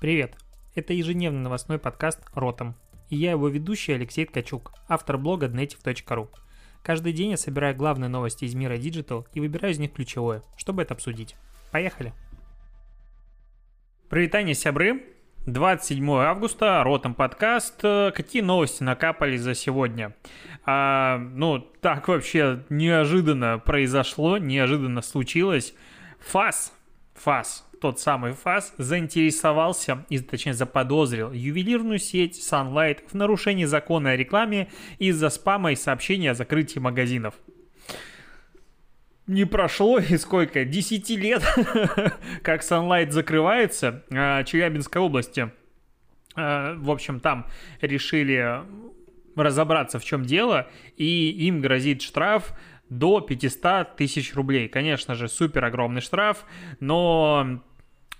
Привет! 0.00 0.36
Это 0.74 0.92
ежедневный 0.92 1.40
новостной 1.40 1.78
подкаст 1.78 2.20
«Ротом». 2.34 2.74
И 3.08 3.16
я 3.16 3.30
его 3.30 3.48
ведущий 3.48 3.92
Алексей 3.92 4.26
Ткачук, 4.26 4.72
автор 4.88 5.16
блога 5.16 5.46
dnetiv.ru. 5.46 6.28
Каждый 6.82 7.12
день 7.12 7.30
я 7.30 7.36
собираю 7.36 7.74
главные 7.74 8.08
новости 8.08 8.44
из 8.44 8.54
мира 8.54 8.74
Digital 8.74 9.26
и 9.32 9.40
выбираю 9.40 9.72
из 9.72 9.78
них 9.78 9.92
ключевое, 9.92 10.42
чтобы 10.56 10.82
это 10.82 10.94
обсудить. 10.94 11.36
Поехали! 11.70 12.12
Привитание, 14.10 14.54
сябры! 14.54 15.02
27 15.46 16.10
августа, 16.10 16.82
Ротом 16.84 17.14
подкаст. 17.14 17.80
Какие 17.80 18.42
новости 18.42 18.82
накапали 18.82 19.36
за 19.36 19.54
сегодня? 19.54 20.14
А, 20.66 21.18
ну, 21.18 21.60
так 21.80 22.08
вообще 22.08 22.64
неожиданно 22.68 23.58
произошло, 23.58 24.38
неожиданно 24.38 25.02
случилось. 25.02 25.74
ФАС, 26.20 26.72
ФАС, 27.14 27.66
тот 27.84 28.00
самый 28.00 28.32
ФАС 28.32 28.72
заинтересовался, 28.78 30.06
и, 30.08 30.18
точнее 30.18 30.54
заподозрил, 30.54 31.32
ювелирную 31.32 31.98
сеть 31.98 32.40
Sunlight 32.40 33.00
в 33.06 33.12
нарушении 33.12 33.66
закона 33.66 34.12
о 34.12 34.16
рекламе 34.16 34.70
из-за 34.98 35.28
спама 35.28 35.72
и 35.72 35.76
сообщений 35.76 36.30
о 36.30 36.34
закрытии 36.34 36.78
магазинов. 36.78 37.34
Не 39.26 39.44
прошло 39.44 39.98
и 40.10 40.16
сколько? 40.16 40.64
10 40.64 41.10
лет, 41.10 41.42
как 42.42 42.62
Sunlight 42.62 43.10
закрывается 43.10 44.02
в 44.08 44.44
Челябинской 44.44 45.02
области. 45.02 45.52
А, 46.36 46.76
в 46.78 46.90
общем, 46.90 47.20
там 47.20 47.46
решили 47.82 48.62
разобраться, 49.36 49.98
в 49.98 50.04
чем 50.06 50.24
дело, 50.24 50.70
и 50.96 51.28
им 51.32 51.60
грозит 51.60 52.00
штраф 52.00 52.54
до 52.88 53.20
500 53.20 53.96
тысяч 53.96 54.34
рублей. 54.34 54.68
Конечно 54.68 55.14
же, 55.14 55.28
супер 55.28 55.66
огромный 55.66 56.00
штраф, 56.00 56.46
но 56.80 57.60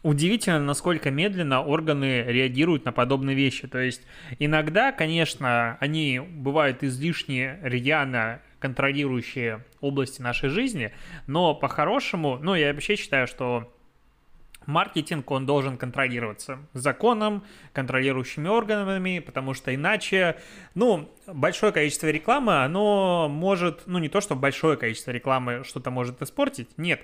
Удивительно, 0.04 0.60
насколько 0.60 1.10
медленно 1.10 1.62
органы 1.62 2.24
реагируют 2.26 2.84
на 2.84 2.92
подобные 2.92 3.34
вещи. 3.34 3.66
То 3.66 3.78
есть 3.78 4.02
иногда, 4.38 4.92
конечно, 4.92 5.78
они 5.80 6.20
бывают 6.20 6.82
излишне 6.82 7.58
рьяно 7.62 8.42
контролирующие 8.58 9.64
области 9.80 10.20
нашей 10.20 10.50
жизни, 10.50 10.92
но 11.26 11.54
по-хорошему, 11.54 12.38
ну, 12.42 12.54
я 12.54 12.74
вообще 12.74 12.96
считаю, 12.96 13.26
что 13.26 13.72
маркетинг, 14.66 15.30
он 15.30 15.46
должен 15.46 15.78
контролироваться 15.78 16.58
законом, 16.74 17.42
контролирующими 17.72 18.48
органами, 18.48 19.20
потому 19.20 19.54
что 19.54 19.74
иначе, 19.74 20.36
ну, 20.74 21.10
большое 21.26 21.72
количество 21.72 22.08
рекламы, 22.08 22.62
оно 22.62 23.30
может, 23.30 23.84
ну, 23.86 23.98
не 23.98 24.10
то, 24.10 24.20
что 24.20 24.36
большое 24.36 24.76
количество 24.76 25.12
рекламы 25.12 25.64
что-то 25.64 25.90
может 25.90 26.20
испортить, 26.20 26.68
нет. 26.76 27.00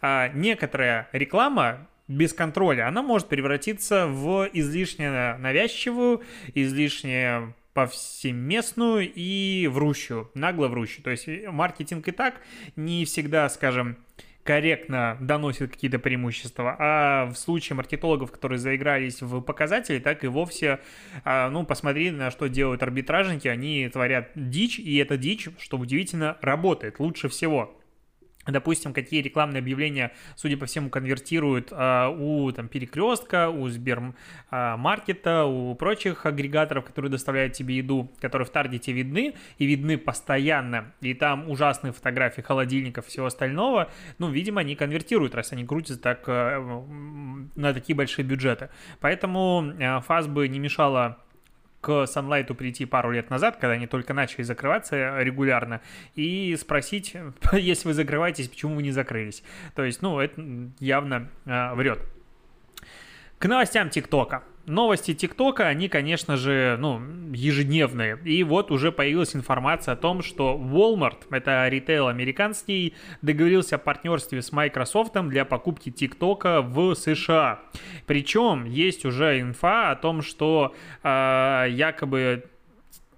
А 0.00 0.28
некоторая 0.34 1.08
реклама 1.12 1.86
без 2.10 2.32
контроля, 2.32 2.88
она 2.88 3.02
может 3.02 3.28
превратиться 3.28 4.08
в 4.08 4.50
излишне 4.52 5.36
навязчивую, 5.38 6.22
излишне 6.54 7.54
повсеместную 7.72 9.10
и 9.14 9.68
врущую, 9.68 10.28
нагло 10.34 10.66
врущую. 10.66 11.04
То 11.04 11.10
есть 11.10 11.28
маркетинг 11.46 12.08
и 12.08 12.10
так 12.10 12.40
не 12.74 13.04
всегда, 13.04 13.48
скажем, 13.48 13.96
корректно 14.42 15.18
доносит 15.20 15.70
какие-то 15.70 16.00
преимущества, 16.00 16.74
а 16.80 17.26
в 17.26 17.36
случае 17.36 17.76
маркетологов, 17.76 18.32
которые 18.32 18.58
заигрались 18.58 19.22
в 19.22 19.40
показатели, 19.40 20.00
так 20.00 20.24
и 20.24 20.26
вовсе, 20.26 20.80
а, 21.24 21.48
ну, 21.48 21.64
посмотри, 21.64 22.10
на 22.10 22.32
что 22.32 22.48
делают 22.48 22.82
арбитражники, 22.82 23.46
они 23.46 23.88
творят 23.88 24.32
дичь, 24.34 24.80
и 24.80 24.96
эта 24.96 25.16
дичь, 25.16 25.48
что 25.60 25.78
удивительно, 25.78 26.38
работает 26.40 26.98
лучше 26.98 27.28
всего 27.28 27.79
допустим, 28.50 28.92
какие 28.92 29.22
рекламные 29.22 29.60
объявления, 29.60 30.12
судя 30.36 30.56
по 30.56 30.66
всему, 30.66 30.90
конвертируют 30.90 31.68
а, 31.72 32.08
у 32.08 32.50
там, 32.52 32.68
Перекрестка, 32.68 33.50
у 33.50 33.68
Сбермаркета, 33.68 35.44
у 35.44 35.74
прочих 35.74 36.26
агрегаторов, 36.26 36.84
которые 36.84 37.10
доставляют 37.10 37.52
тебе 37.54 37.76
еду, 37.76 38.10
которые 38.20 38.46
в 38.46 38.50
таргете 38.50 38.92
видны 38.92 39.34
и 39.58 39.66
видны 39.66 39.98
постоянно, 39.98 40.92
и 41.00 41.14
там 41.14 41.48
ужасные 41.48 41.92
фотографии 41.92 42.42
холодильников 42.42 43.06
и 43.06 43.08
всего 43.08 43.26
остального, 43.26 43.90
ну, 44.18 44.28
видимо, 44.30 44.60
они 44.60 44.76
конвертируют, 44.76 45.34
раз 45.34 45.52
они 45.52 45.64
крутятся 45.64 46.00
так 46.00 46.24
а, 46.26 46.84
на 47.54 47.74
такие 47.74 47.94
большие 47.96 48.24
бюджеты. 48.24 48.70
Поэтому 49.00 49.72
а, 49.80 50.00
ФАС 50.00 50.26
бы 50.26 50.48
не 50.48 50.58
мешало 50.58 51.18
к 51.80 51.88
Sunlight 52.04 52.52
прийти 52.54 52.84
пару 52.84 53.10
лет 53.10 53.30
назад, 53.30 53.56
когда 53.56 53.72
они 53.72 53.86
только 53.86 54.14
начали 54.14 54.42
закрываться 54.42 55.20
регулярно, 55.22 55.80
и 56.14 56.56
спросить, 56.56 57.14
если 57.52 57.88
вы 57.88 57.94
закрываетесь, 57.94 58.48
почему 58.48 58.76
вы 58.76 58.82
не 58.82 58.92
закрылись. 58.92 59.42
То 59.74 59.84
есть, 59.84 60.02
ну, 60.02 60.18
это 60.18 60.42
явно 60.78 61.28
э, 61.46 61.74
врет. 61.74 62.00
К 63.38 63.46
новостям 63.46 63.88
ТикТока. 63.88 64.42
Новости 64.66 65.14
ТикТока, 65.14 65.66
они, 65.66 65.88
конечно 65.88 66.36
же, 66.36 66.76
ну, 66.78 67.00
ежедневные. 67.32 68.18
И 68.24 68.44
вот 68.44 68.70
уже 68.70 68.92
появилась 68.92 69.34
информация 69.34 69.94
о 69.94 69.96
том, 69.96 70.22
что 70.22 70.56
Walmart, 70.56 71.26
это 71.30 71.66
ритейл 71.68 72.08
американский, 72.08 72.94
договорился 73.22 73.76
о 73.76 73.78
партнерстве 73.78 74.42
с 74.42 74.52
Microsoft 74.52 75.12
для 75.28 75.44
покупки 75.44 75.90
ТикТока 75.90 76.62
в 76.62 76.94
США. 76.94 77.60
Причем 78.06 78.64
есть 78.64 79.04
уже 79.04 79.40
инфа 79.40 79.90
о 79.90 79.96
том, 79.96 80.22
что 80.22 80.74
э, 81.02 81.66
якобы 81.70 82.44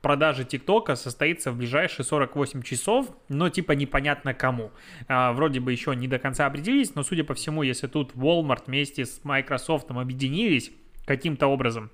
продажа 0.02 0.44
ТикТока 0.44 0.96
состоится 0.96 1.52
в 1.52 1.56
ближайшие 1.56 2.04
48 2.04 2.62
часов, 2.62 3.06
но 3.28 3.48
типа 3.48 3.72
непонятно 3.72 4.34
кому. 4.34 4.72
А, 5.08 5.32
вроде 5.32 5.60
бы 5.60 5.72
еще 5.72 5.94
не 5.96 6.08
до 6.08 6.18
конца 6.18 6.46
определились, 6.46 6.94
но 6.94 7.04
судя 7.04 7.24
по 7.24 7.34
всему, 7.34 7.62
если 7.62 7.86
тут 7.86 8.12
Walmart 8.14 8.64
вместе 8.66 9.06
с 9.06 9.24
Microsoft 9.24 9.90
объединились, 9.90 10.72
каким-то 11.04 11.46
образом. 11.46 11.90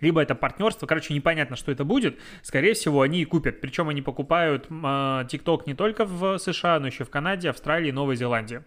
Либо 0.00 0.20
это 0.20 0.34
партнерство, 0.34 0.86
короче, 0.86 1.14
непонятно, 1.14 1.56
что 1.56 1.72
это 1.72 1.84
будет. 1.84 2.18
Скорее 2.42 2.74
всего, 2.74 3.02
они 3.02 3.22
и 3.22 3.24
купят. 3.24 3.60
Причем 3.60 3.88
они 3.88 4.02
покупают 4.02 4.66
TikTok 4.68 5.62
не 5.66 5.74
только 5.74 6.04
в 6.04 6.38
США, 6.38 6.80
но 6.80 6.88
еще 6.88 7.04
в 7.04 7.10
Канаде, 7.10 7.50
Австралии 7.50 7.90
Новой 7.90 8.16
Зеландии. 8.16 8.62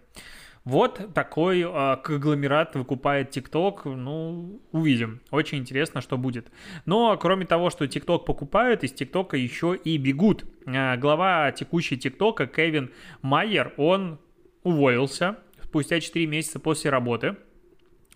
Вот 0.64 1.14
такой 1.14 1.62
э, 1.62 1.96
конгломерат 2.02 2.74
выкупает 2.74 3.34
TikTok. 3.34 3.94
Ну, 3.94 4.60
увидим. 4.70 5.22
Очень 5.30 5.58
интересно, 5.58 6.02
что 6.02 6.18
будет. 6.18 6.50
Но 6.84 7.16
кроме 7.16 7.46
того, 7.46 7.70
что 7.70 7.86
TikTok 7.86 8.24
покупают, 8.26 8.84
из 8.84 8.92
TikTok 8.92 9.34
еще 9.38 9.74
и 9.76 9.96
бегут. 9.96 10.44
Э, 10.66 10.96
глава 10.98 11.52
текущей 11.52 11.96
TikTok 11.96 12.48
Кевин 12.54 12.90
Майер, 13.22 13.72
он 13.78 14.18
уволился 14.62 15.38
спустя 15.62 16.00
4 16.00 16.26
месяца 16.26 16.60
после 16.60 16.90
работы. 16.90 17.36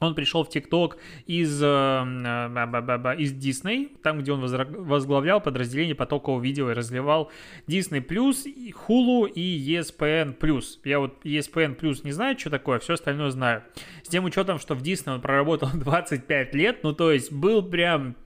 Он 0.02 0.14
пришел 0.14 0.44
в 0.44 0.48
ТикТок 0.48 0.98
из, 1.26 1.62
э, 1.62 1.66
э, 1.66 3.16
из 3.18 3.32
Disney, 3.32 3.96
там, 4.02 4.20
где 4.20 4.32
он 4.32 4.40
возглавлял 4.40 5.40
подразделение 5.40 5.94
потокового 5.94 6.42
видео 6.42 6.70
и 6.70 6.74
разливал 6.74 7.30
Disney+, 7.66 8.04
Hulu 8.06 9.30
и 9.30 9.74
ESPN+. 9.74 10.34
Я 10.84 10.98
вот 10.98 11.24
ESPN+, 11.24 12.04
не 12.04 12.12
знаю, 12.12 12.38
что 12.38 12.50
такое, 12.50 12.78
все 12.78 12.94
остальное 12.94 13.30
знаю. 13.30 13.62
С 14.02 14.08
тем 14.08 14.24
учетом, 14.24 14.58
что 14.58 14.74
в 14.74 14.82
Disney 14.82 15.14
он 15.14 15.20
проработал 15.20 15.70
25 15.74 16.54
лет, 16.54 16.80
ну, 16.82 16.92
то 16.92 17.12
есть 17.12 17.32
был 17.32 17.62
прям 17.62 18.16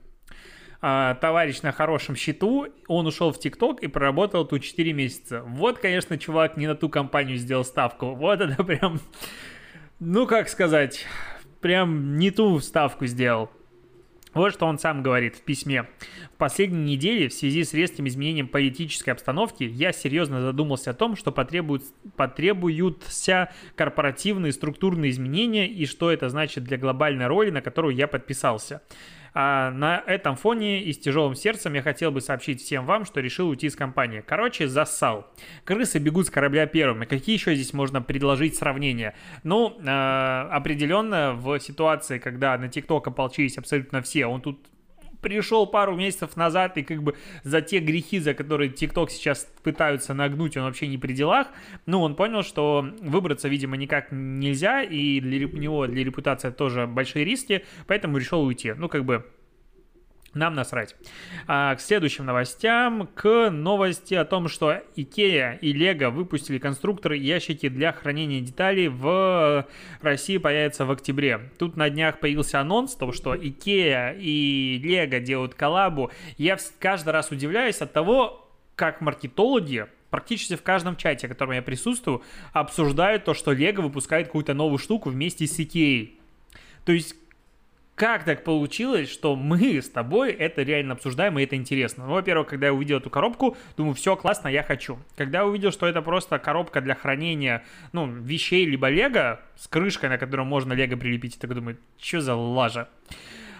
а, 0.79 1.15
товарищ 1.15 1.61
на 1.61 1.71
хорошем 1.71 2.15
счету, 2.15 2.67
он 2.87 3.07
ушел 3.07 3.31
в 3.31 3.39
ТикТок 3.39 3.81
и 3.81 3.87
проработал 3.87 4.45
тут 4.45 4.63
4 4.63 4.93
месяца. 4.93 5.41
Вот, 5.41 5.79
конечно, 5.79 6.17
чувак 6.17 6.55
не 6.57 6.67
на 6.67 6.75
ту 6.75 6.87
компанию 6.89 7.37
сделал 7.37 7.63
ставку. 7.63 8.13
Вот 8.13 8.41
это 8.41 8.63
прям, 8.63 8.99
ну, 9.99 10.27
как 10.27 10.49
сказать, 10.49 11.05
прям 11.61 12.17
не 12.17 12.31
ту 12.31 12.59
ставку 12.59 13.05
сделал. 13.05 13.49
Вот 14.33 14.53
что 14.53 14.67
он 14.67 14.77
сам 14.77 15.01
говорит 15.01 15.35
в 15.35 15.41
письме. 15.41 15.87
В 16.33 16.37
последние 16.37 16.83
недели 16.83 17.27
в 17.27 17.33
связи 17.33 17.63
с 17.63 17.73
резким 17.73 18.07
изменением 18.07 18.47
политической 18.47 19.09
обстановки 19.09 19.63
я 19.63 19.91
серьезно 19.91 20.41
задумался 20.41 20.91
о 20.91 20.93
том, 20.93 21.15
что 21.15 21.31
потребуют, 21.31 21.83
потребуются 22.15 23.49
корпоративные 23.75 24.51
структурные 24.51 25.09
изменения 25.09 25.67
и 25.67 25.87
что 25.87 26.11
это 26.11 26.29
значит 26.29 26.65
для 26.65 26.77
глобальной 26.77 27.25
роли, 27.25 27.49
на 27.49 27.61
которую 27.61 27.95
я 27.95 28.07
подписался. 28.07 28.83
А 29.39 29.69
на 29.69 30.03
этом 30.07 30.35
фоне 30.35 30.81
и 30.81 30.91
с 30.91 30.97
тяжелым 30.97 31.35
сердцем 31.35 31.75
я 31.75 31.83
хотел 31.83 32.09
бы 32.09 32.21
сообщить 32.21 32.59
всем 32.59 32.87
вам, 32.87 33.05
что 33.05 33.19
решил 33.19 33.49
уйти 33.49 33.67
из 33.67 33.75
компании. 33.75 34.23
Короче, 34.25 34.67
зассал. 34.67 35.31
Крысы 35.63 35.99
бегут 35.99 36.25
с 36.25 36.31
корабля 36.31 36.65
первыми. 36.65 37.05
Какие 37.05 37.35
еще 37.35 37.53
здесь 37.53 37.71
можно 37.71 38.01
предложить 38.01 38.55
сравнения? 38.55 39.13
Ну, 39.43 39.77
э, 39.79 40.47
определенно 40.51 41.33
в 41.33 41.59
ситуации, 41.59 42.17
когда 42.17 42.57
на 42.57 42.67
ТикТок 42.67 43.05
ополчились 43.05 43.59
абсолютно 43.59 44.01
все, 44.01 44.25
он 44.25 44.41
тут 44.41 44.59
пришел 45.21 45.67
пару 45.67 45.95
месяцев 45.95 46.35
назад, 46.35 46.77
и 46.77 46.83
как 46.83 47.03
бы 47.03 47.15
за 47.43 47.61
те 47.61 47.79
грехи, 47.79 48.19
за 48.19 48.33
которые 48.33 48.69
ТикТок 48.69 49.11
сейчас 49.11 49.47
пытаются 49.63 50.13
нагнуть, 50.13 50.57
он 50.57 50.63
вообще 50.63 50.87
не 50.87 50.97
при 50.97 51.13
делах, 51.13 51.47
ну, 51.85 52.01
он 52.01 52.15
понял, 52.15 52.43
что 52.43 52.87
выбраться, 53.01 53.47
видимо, 53.47 53.77
никак 53.77 54.07
нельзя, 54.11 54.83
и 54.83 55.19
для 55.19 55.45
него, 55.47 55.87
для 55.87 56.03
репутации 56.03 56.49
тоже 56.49 56.87
большие 56.87 57.25
риски, 57.25 57.65
поэтому 57.87 58.17
решил 58.17 58.41
уйти. 58.41 58.73
Ну, 58.73 58.89
как 58.89 59.05
бы 59.05 59.25
Нам 60.37 60.53
насрать. 60.53 60.95
А, 61.47 61.75
к 61.75 61.81
следующим 61.81 62.25
новостям, 62.25 63.07
к 63.15 63.49
новости 63.49 64.13
о 64.13 64.23
том, 64.23 64.47
что 64.47 64.81
Икея 64.95 65.57
и 65.61 65.73
Лего 65.73 66.09
выпустили 66.11 66.59
конструкторы 66.59 67.17
и 67.17 67.23
ящики 67.23 67.69
для 67.69 67.91
хранения 67.91 68.39
деталей 68.41 68.87
в 68.87 69.67
России 70.01 70.37
появятся 70.37 70.85
в 70.85 70.91
октябре. 70.91 71.49
Тут 71.57 71.75
на 71.75 71.89
днях 71.89 72.19
появился 72.19 72.61
анонс 72.61 72.95
того, 72.95 73.11
что 73.11 73.35
Икея 73.35 74.15
и 74.17 74.79
Лего 74.83 75.19
делают 75.19 75.55
коллабу. 75.55 76.11
Я 76.37 76.57
каждый 76.79 77.09
раз 77.09 77.31
удивляюсь 77.31 77.77
от 77.77 77.93
того, 77.93 78.47
как 78.75 79.01
маркетологи 79.01 79.87
практически 80.11 80.55
в 80.55 80.61
каждом 80.61 80.95
чате, 80.95 81.27
в 81.27 81.31
котором 81.31 81.53
я 81.53 81.61
присутствую, 81.61 82.21
обсуждают 82.53 83.25
то, 83.25 83.33
что 83.33 83.51
Лего 83.51 83.81
выпускает 83.81 84.27
какую-то 84.27 84.53
новую 84.53 84.77
штуку 84.77 85.09
вместе 85.09 85.47
с 85.47 85.59
Икеей. 85.59 86.19
То 86.85 86.91
есть 86.91 87.15
как 87.97 88.25
так 88.25 88.43
получилось, 88.43 89.09
что 89.09 89.35
мы 89.35 89.81
с 89.81 89.89
тобой 89.89 90.31
это 90.31 90.61
реально 90.61 90.93
обсуждаем, 90.93 91.39
и 91.39 91.43
это 91.43 91.55
интересно? 91.55 92.05
Ну, 92.05 92.13
во-первых, 92.13 92.47
когда 92.47 92.67
я 92.67 92.73
увидел 92.73 92.99
эту 92.99 93.09
коробку, 93.09 93.57
думаю, 93.75 93.95
все 93.95 94.15
классно, 94.15 94.49
я 94.49 94.61
хочу. 94.61 94.99
Когда 95.15 95.39
я 95.39 95.45
увидел, 95.47 95.71
что 95.71 95.87
это 95.87 96.03
просто 96.03 96.37
коробка 96.37 96.79
для 96.79 96.93
хранения, 96.93 97.65
ну, 97.93 98.05
вещей 98.05 98.67
либо 98.67 98.87
лего 98.87 99.39
с 99.55 99.67
крышкой, 99.67 100.09
на 100.09 100.19
которую 100.19 100.45
можно 100.45 100.73
лего 100.73 100.95
прилепить, 100.95 101.33
я 101.33 101.41
так 101.41 101.55
думаю, 101.55 101.79
что 101.97 102.21
за 102.21 102.35
лажа? 102.35 102.87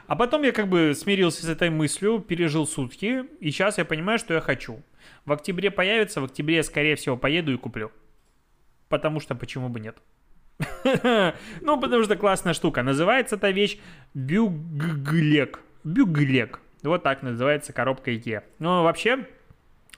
А 0.05 0.15
потом 0.15 0.43
я 0.43 0.51
как 0.51 0.67
бы 0.67 0.93
смирился 0.93 1.43
с 1.43 1.49
этой 1.49 1.71
мыслью, 1.71 2.19
пережил 2.19 2.67
сутки, 2.67 3.25
и 3.39 3.49
сейчас 3.49 3.79
я 3.79 3.85
понимаю, 3.85 4.19
что 4.19 4.35
я 4.35 4.39
хочу. 4.39 4.83
В 5.25 5.33
октябре 5.33 5.71
появится, 5.71 6.21
в 6.21 6.25
октябре 6.25 6.61
скорее 6.61 6.95
всего, 6.95 7.17
поеду 7.17 7.55
и 7.55 7.57
куплю. 7.57 7.91
Потому 8.87 9.19
что 9.19 9.33
почему 9.33 9.67
бы 9.67 9.79
нет? 9.79 9.97
Ну, 11.62 11.80
потому 11.80 12.04
что 12.04 12.15
классная 12.15 12.54
штука. 12.54 12.83
Называется 12.83 13.36
эта 13.36 13.50
вещь 13.51 13.77
бюглек. 14.13 15.59
Бюглек. 15.83 16.59
Вот 16.83 17.04
так 17.04 17.24
называется 17.24 17.74
коробка 17.74 18.12
IKEA. 18.12 18.44
Ну, 18.59 18.83
вообще, 18.83 19.27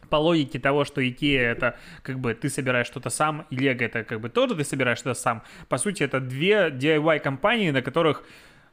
по 0.09 0.15
логике 0.17 0.59
того, 0.59 0.85
что 0.85 1.01
IKEA 1.01 1.39
это 1.39 1.77
как 2.01 2.19
бы 2.19 2.33
ты 2.33 2.49
собираешь 2.49 2.87
что-то 2.87 3.09
сам, 3.09 3.45
и 3.49 3.55
Lego 3.55 3.83
это 3.83 4.03
как 4.03 4.19
бы 4.21 4.29
тоже 4.29 4.55
ты 4.55 4.63
собираешь 4.63 4.99
что-то 4.99 5.19
сам. 5.19 5.43
По 5.67 5.77
сути, 5.77 6.03
это 6.03 6.19
две 6.19 6.69
DIY 6.69 7.19
компании, 7.19 7.71
на 7.71 7.81
которых 7.81 8.23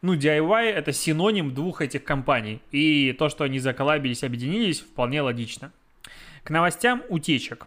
ну, 0.02 0.14
DIY 0.14 0.64
это 0.64 0.92
синоним 0.92 1.54
двух 1.54 1.82
этих 1.82 2.04
компаний. 2.04 2.62
И 2.70 3.14
то, 3.18 3.28
что 3.28 3.44
они 3.44 3.58
заколабились, 3.58 4.24
объединились, 4.24 4.80
вполне 4.80 5.22
логично. 5.22 5.72
К 6.42 6.50
новостям 6.50 7.02
утечек. 7.08 7.66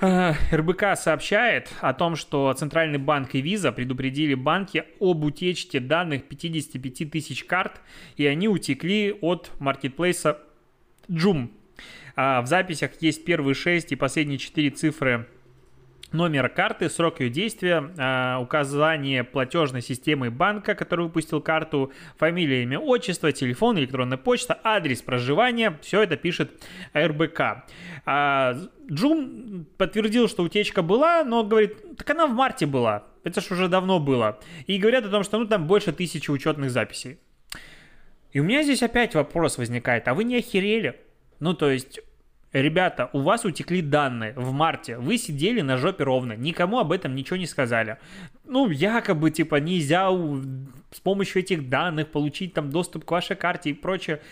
Э, 0.00 0.34
РБК 0.52 0.96
сообщает 0.96 1.72
о 1.80 1.92
том, 1.92 2.16
что 2.16 2.52
Центральный 2.52 2.98
банк 2.98 3.34
и 3.34 3.40
Виза 3.40 3.72
предупредили 3.72 4.34
банки 4.34 4.84
об 5.00 5.24
утечке 5.24 5.80
данных 5.80 6.24
55 6.24 7.10
тысяч 7.10 7.44
карт, 7.44 7.80
и 8.16 8.26
они 8.26 8.48
утекли 8.48 9.16
от 9.20 9.50
маркетплейса 9.58 10.38
Joom. 11.08 11.50
А 12.16 12.42
в 12.42 12.46
записях 12.46 12.90
есть 13.00 13.24
первые 13.24 13.54
6 13.54 13.92
и 13.92 13.96
последние 13.96 14.38
4 14.38 14.70
цифры 14.70 15.28
номер 16.12 16.48
карты, 16.48 16.88
срок 16.88 17.20
ее 17.20 17.30
действия, 17.30 17.92
э, 17.96 18.42
указание 18.42 19.24
платежной 19.24 19.82
системы 19.82 20.30
банка, 20.30 20.74
который 20.74 21.06
выпустил 21.06 21.40
карту, 21.40 21.92
фамилия, 22.16 22.62
имя, 22.62 22.78
отчество, 22.78 23.32
телефон, 23.32 23.78
электронная 23.78 24.18
почта, 24.18 24.58
адрес 24.62 25.02
проживания, 25.02 25.78
все 25.82 26.02
это 26.02 26.16
пишет 26.16 26.62
РБК. 26.96 27.66
А 28.06 28.56
Джум 28.90 29.66
подтвердил, 29.76 30.28
что 30.28 30.42
утечка 30.42 30.82
была, 30.82 31.24
но 31.24 31.44
говорит, 31.44 31.96
так 31.98 32.08
она 32.10 32.26
в 32.26 32.32
марте 32.32 32.66
была, 32.66 33.04
это 33.24 33.40
ж 33.40 33.50
уже 33.50 33.68
давно 33.68 34.00
было. 34.00 34.40
И 34.66 34.78
говорят 34.78 35.04
о 35.04 35.10
том, 35.10 35.24
что 35.24 35.38
ну 35.38 35.46
там 35.46 35.66
больше 35.66 35.92
тысячи 35.92 36.30
учетных 36.30 36.70
записей. 36.70 37.18
И 38.32 38.40
у 38.40 38.44
меня 38.44 38.62
здесь 38.62 38.82
опять 38.82 39.14
вопрос 39.14 39.58
возникает, 39.58 40.06
а 40.08 40.14
вы 40.14 40.24
не 40.24 40.36
охерели? 40.36 41.00
Ну, 41.40 41.54
то 41.54 41.70
есть, 41.70 42.00
Ребята, 42.52 43.10
у 43.12 43.20
вас 43.20 43.44
утекли 43.44 43.82
данные 43.82 44.32
в 44.34 44.52
марте, 44.52 44.96
вы 44.96 45.18
сидели 45.18 45.60
на 45.60 45.76
жопе 45.76 46.04
ровно, 46.04 46.32
никому 46.32 46.78
об 46.78 46.92
этом 46.92 47.14
ничего 47.14 47.36
не 47.36 47.46
сказали. 47.46 47.98
Ну, 48.46 48.70
якобы, 48.70 49.30
типа, 49.30 49.56
нельзя 49.56 50.08
с 50.90 51.00
помощью 51.00 51.42
этих 51.42 51.68
данных 51.68 52.10
получить 52.10 52.54
там 52.54 52.70
доступ 52.70 53.04
к 53.04 53.10
вашей 53.10 53.36
карте 53.36 53.70
и 53.70 53.74
прочее. 53.74 54.22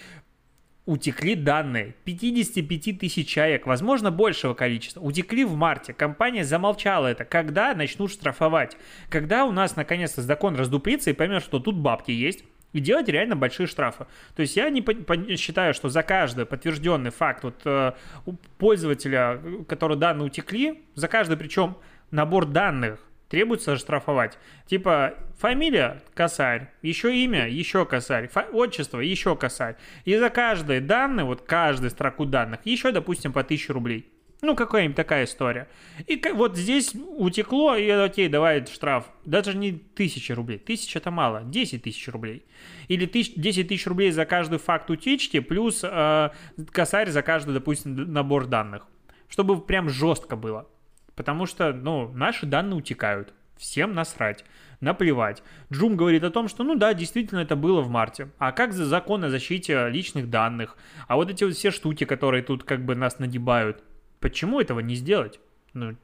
Утекли 0.86 1.34
данные. 1.34 1.96
55 2.04 3.00
тысяч 3.00 3.28
человек, 3.28 3.66
возможно, 3.66 4.12
большего 4.12 4.54
количества. 4.54 5.00
Утекли 5.00 5.44
в 5.44 5.54
марте. 5.56 5.92
Компания 5.92 6.44
замолчала 6.44 7.08
это. 7.08 7.24
Когда 7.24 7.74
начнут 7.74 8.12
штрафовать? 8.12 8.76
Когда 9.10 9.44
у 9.46 9.52
нас, 9.52 9.74
наконец-то, 9.74 10.22
закон 10.22 10.54
раздуплится 10.54 11.10
и 11.10 11.12
поймет, 11.12 11.42
что 11.42 11.58
тут 11.58 11.76
бабки 11.76 12.12
есть, 12.12 12.44
и 12.72 12.80
делать 12.80 13.08
реально 13.08 13.36
большие 13.36 13.66
штрафы. 13.66 14.06
То 14.34 14.42
есть 14.42 14.56
я 14.56 14.68
не 14.70 14.82
по- 14.82 14.94
по- 14.94 15.36
считаю, 15.36 15.72
что 15.74 15.88
за 15.88 16.02
каждый 16.02 16.46
подтвержденный 16.46 17.10
факт 17.10 17.44
вот, 17.44 17.60
э, 17.64 17.92
у 18.26 18.32
пользователя, 18.58 19.40
который 19.68 19.96
данные 19.96 20.26
утекли, 20.26 20.84
за 20.94 21.08
каждый 21.08 21.36
причем 21.36 21.76
набор 22.10 22.44
данных 22.46 23.00
требуется 23.28 23.76
штрафовать. 23.76 24.38
Типа 24.66 25.14
фамилия– 25.38 26.02
косарь, 26.14 26.68
еще 26.82 27.16
имя– 27.16 27.48
еще 27.48 27.84
косарь, 27.86 28.28
фа- 28.28 28.46
отчество– 28.52 29.00
еще 29.00 29.36
косарь. 29.36 29.76
И 30.04 30.16
за 30.16 30.30
каждые 30.30 30.80
данные, 30.80 31.24
вот 31.24 31.42
каждую 31.42 31.90
строку 31.90 32.24
данных, 32.24 32.60
еще, 32.64 32.92
допустим, 32.92 33.32
по 33.32 33.42
1000 33.42 33.72
рублей. 33.72 34.12
Ну, 34.42 34.54
какая-нибудь 34.54 34.96
такая 34.96 35.24
история. 35.24 35.66
И 36.06 36.22
вот 36.34 36.56
здесь 36.56 36.94
утекло, 36.94 37.74
и 37.74 37.88
окей, 37.88 38.28
давай 38.28 38.66
штраф. 38.66 39.06
Даже 39.24 39.56
не 39.56 39.72
тысяча 39.72 40.34
рублей. 40.34 40.58
Тысяча 40.58 40.98
это 40.98 41.10
мало. 41.10 41.42
10 41.42 41.82
тысяч 41.82 42.06
рублей. 42.08 42.44
Или 42.88 43.06
10 43.06 43.68
тысяч 43.68 43.86
рублей 43.86 44.10
за 44.10 44.26
каждый 44.26 44.58
факт 44.58 44.90
утечки, 44.90 45.40
плюс 45.40 45.80
э, 45.82 46.30
косарь 46.70 47.10
за 47.10 47.22
каждый, 47.22 47.54
допустим, 47.54 48.12
набор 48.12 48.46
данных. 48.46 48.86
Чтобы 49.28 49.60
прям 49.60 49.88
жестко 49.88 50.36
было. 50.36 50.68
Потому 51.14 51.46
что, 51.46 51.72
ну, 51.72 52.12
наши 52.12 52.44
данные 52.44 52.76
утекают. 52.76 53.32
Всем 53.56 53.94
насрать, 53.94 54.44
наплевать. 54.80 55.42
Джум 55.72 55.96
говорит 55.96 56.22
о 56.24 56.30
том, 56.30 56.46
что, 56.46 56.62
ну 56.62 56.74
да, 56.74 56.92
действительно 56.92 57.38
это 57.38 57.56
было 57.56 57.80
в 57.80 57.88
марте. 57.88 58.28
А 58.38 58.52
как 58.52 58.74
за 58.74 58.84
закон 58.84 59.24
о 59.24 59.30
защите 59.30 59.88
личных 59.88 60.28
данных? 60.28 60.76
А 61.08 61.16
вот 61.16 61.30
эти 61.30 61.42
вот 61.42 61.54
все 61.54 61.70
штуки, 61.70 62.04
которые 62.04 62.42
тут 62.42 62.64
как 62.64 62.84
бы 62.84 62.94
нас 62.94 63.18
нагибают, 63.18 63.82
Почему 64.20 64.60
этого 64.60 64.80
не 64.80 64.94
сделать? 64.94 65.40
Ну, 65.74 65.96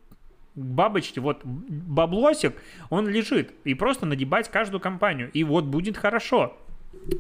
бабочки, 0.55 1.19
вот 1.19 1.43
баблосик, 1.45 2.55
он 2.91 3.09
лежит. 3.09 3.53
И 3.65 3.75
просто 3.75 4.07
нагибать 4.07 4.51
каждую 4.51 4.81
компанию. 4.81 5.31
И 5.33 5.45
вот 5.45 5.65
будет 5.65 5.97
хорошо. 5.97 6.57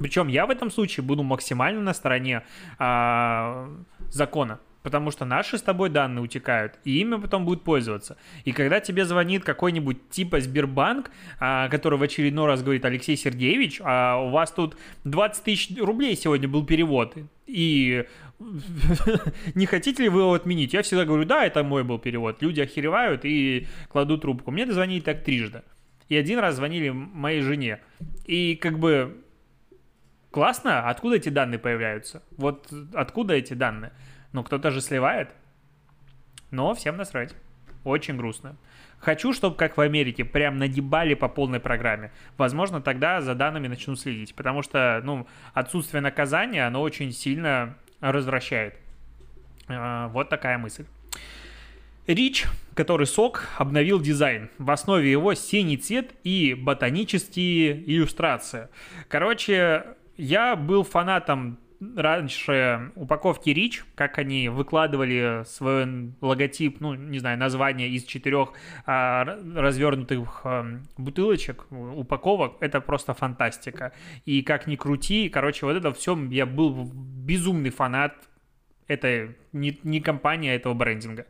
Причем 0.00 0.28
я 0.28 0.46
в 0.46 0.50
этом 0.50 0.70
случае 0.70 1.04
буду 1.04 1.22
максимально 1.22 1.80
на 1.80 1.94
стороне 1.94 2.44
а, 2.78 3.70
закона 4.10 4.60
потому 4.82 5.10
что 5.10 5.24
наши 5.24 5.58
с 5.58 5.62
тобой 5.62 5.90
данные 5.90 6.22
утекают, 6.22 6.78
и 6.84 7.00
ими 7.00 7.16
потом 7.16 7.44
будет 7.44 7.62
пользоваться. 7.62 8.16
И 8.44 8.52
когда 8.52 8.80
тебе 8.80 9.04
звонит 9.04 9.44
какой-нибудь 9.44 10.10
типа 10.10 10.40
Сбербанк, 10.40 11.10
а, 11.38 11.68
который 11.68 11.98
в 11.98 12.02
очередной 12.02 12.46
раз 12.46 12.62
говорит 12.62 12.84
Алексей 12.84 13.16
Сергеевич, 13.16 13.80
а 13.84 14.16
у 14.18 14.30
вас 14.30 14.50
тут 14.52 14.76
20 15.04 15.44
тысяч 15.44 15.78
рублей 15.78 16.16
сегодня 16.16 16.48
был 16.48 16.66
перевод, 16.66 17.16
и 17.46 18.06
не 19.54 19.66
хотите 19.66 20.04
ли 20.04 20.08
вы 20.08 20.20
его 20.20 20.34
отменить? 20.34 20.72
Я 20.72 20.82
всегда 20.82 21.04
говорю, 21.04 21.24
да, 21.24 21.44
это 21.44 21.62
мой 21.62 21.84
был 21.84 21.98
перевод. 21.98 22.42
Люди 22.42 22.60
охеревают 22.60 23.24
и 23.24 23.66
кладут 23.88 24.22
трубку. 24.22 24.50
Мне 24.50 24.66
дозвонили 24.66 25.00
так 25.00 25.22
трижды. 25.22 25.62
И 26.08 26.16
один 26.16 26.38
раз 26.40 26.56
звонили 26.56 26.90
моей 26.90 27.40
жене. 27.40 27.80
И 28.26 28.56
как 28.56 28.78
бы 28.78 29.22
классно, 30.30 30.88
откуда 30.88 31.16
эти 31.16 31.28
данные 31.28 31.58
появляются? 31.58 32.22
Вот 32.36 32.72
откуда 32.92 33.34
эти 33.34 33.54
данные? 33.54 33.92
Ну, 34.32 34.42
кто-то 34.42 34.70
же 34.70 34.80
сливает. 34.80 35.34
Но 36.50 36.74
всем 36.74 36.96
насрать. 36.96 37.34
Очень 37.84 38.16
грустно. 38.16 38.56
Хочу, 38.98 39.32
чтобы, 39.32 39.56
как 39.56 39.76
в 39.76 39.80
Америке, 39.80 40.24
прям 40.24 40.58
нагибали 40.58 41.14
по 41.14 41.28
полной 41.28 41.58
программе. 41.58 42.12
Возможно, 42.38 42.80
тогда 42.80 43.20
за 43.20 43.34
данными 43.34 43.66
начнут 43.66 43.98
следить. 43.98 44.34
Потому 44.34 44.62
что, 44.62 45.00
ну, 45.02 45.26
отсутствие 45.54 46.00
наказания, 46.00 46.66
оно 46.66 46.80
очень 46.80 47.12
сильно 47.12 47.76
развращает. 48.00 48.76
А, 49.68 50.08
вот 50.08 50.28
такая 50.28 50.58
мысль. 50.58 50.86
Рич, 52.06 52.46
который 52.74 53.06
сок, 53.06 53.48
обновил 53.58 54.00
дизайн. 54.00 54.50
В 54.58 54.70
основе 54.70 55.10
его 55.10 55.34
синий 55.34 55.76
цвет 55.76 56.12
и 56.24 56.54
ботанические 56.54 57.82
иллюстрации. 57.90 58.68
Короче, 59.08 59.84
я 60.16 60.56
был 60.56 60.84
фанатом 60.84 61.58
раньше 61.96 62.92
упаковки 62.94 63.50
Rich, 63.50 63.84
как 63.94 64.18
они 64.18 64.48
выкладывали 64.48 65.42
свой 65.46 66.12
логотип, 66.20 66.80
ну, 66.80 66.94
не 66.94 67.18
знаю, 67.18 67.38
название 67.38 67.88
из 67.88 68.04
четырех 68.04 68.52
а, 68.86 69.24
развернутых 69.54 70.40
а, 70.44 70.80
бутылочек, 70.96 71.66
упаковок, 71.70 72.56
это 72.60 72.80
просто 72.80 73.14
фантастика. 73.14 73.92
И 74.24 74.42
как 74.42 74.66
ни 74.66 74.76
крути, 74.76 75.28
короче, 75.28 75.66
вот 75.66 75.76
это 75.76 75.92
все, 75.92 76.16
я 76.30 76.46
был 76.46 76.90
безумный 76.94 77.70
фанат 77.70 78.14
этой, 78.86 79.36
не, 79.52 79.78
не 79.82 80.00
компании, 80.00 80.50
а 80.50 80.54
этого 80.54 80.74
брендинга. 80.74 81.26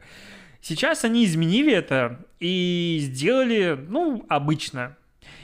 Сейчас 0.61 1.05
они 1.05 1.25
изменили 1.25 1.73
это 1.73 2.25
и 2.39 2.99
сделали, 3.01 3.79
ну, 3.89 4.25
обычно. 4.29 4.97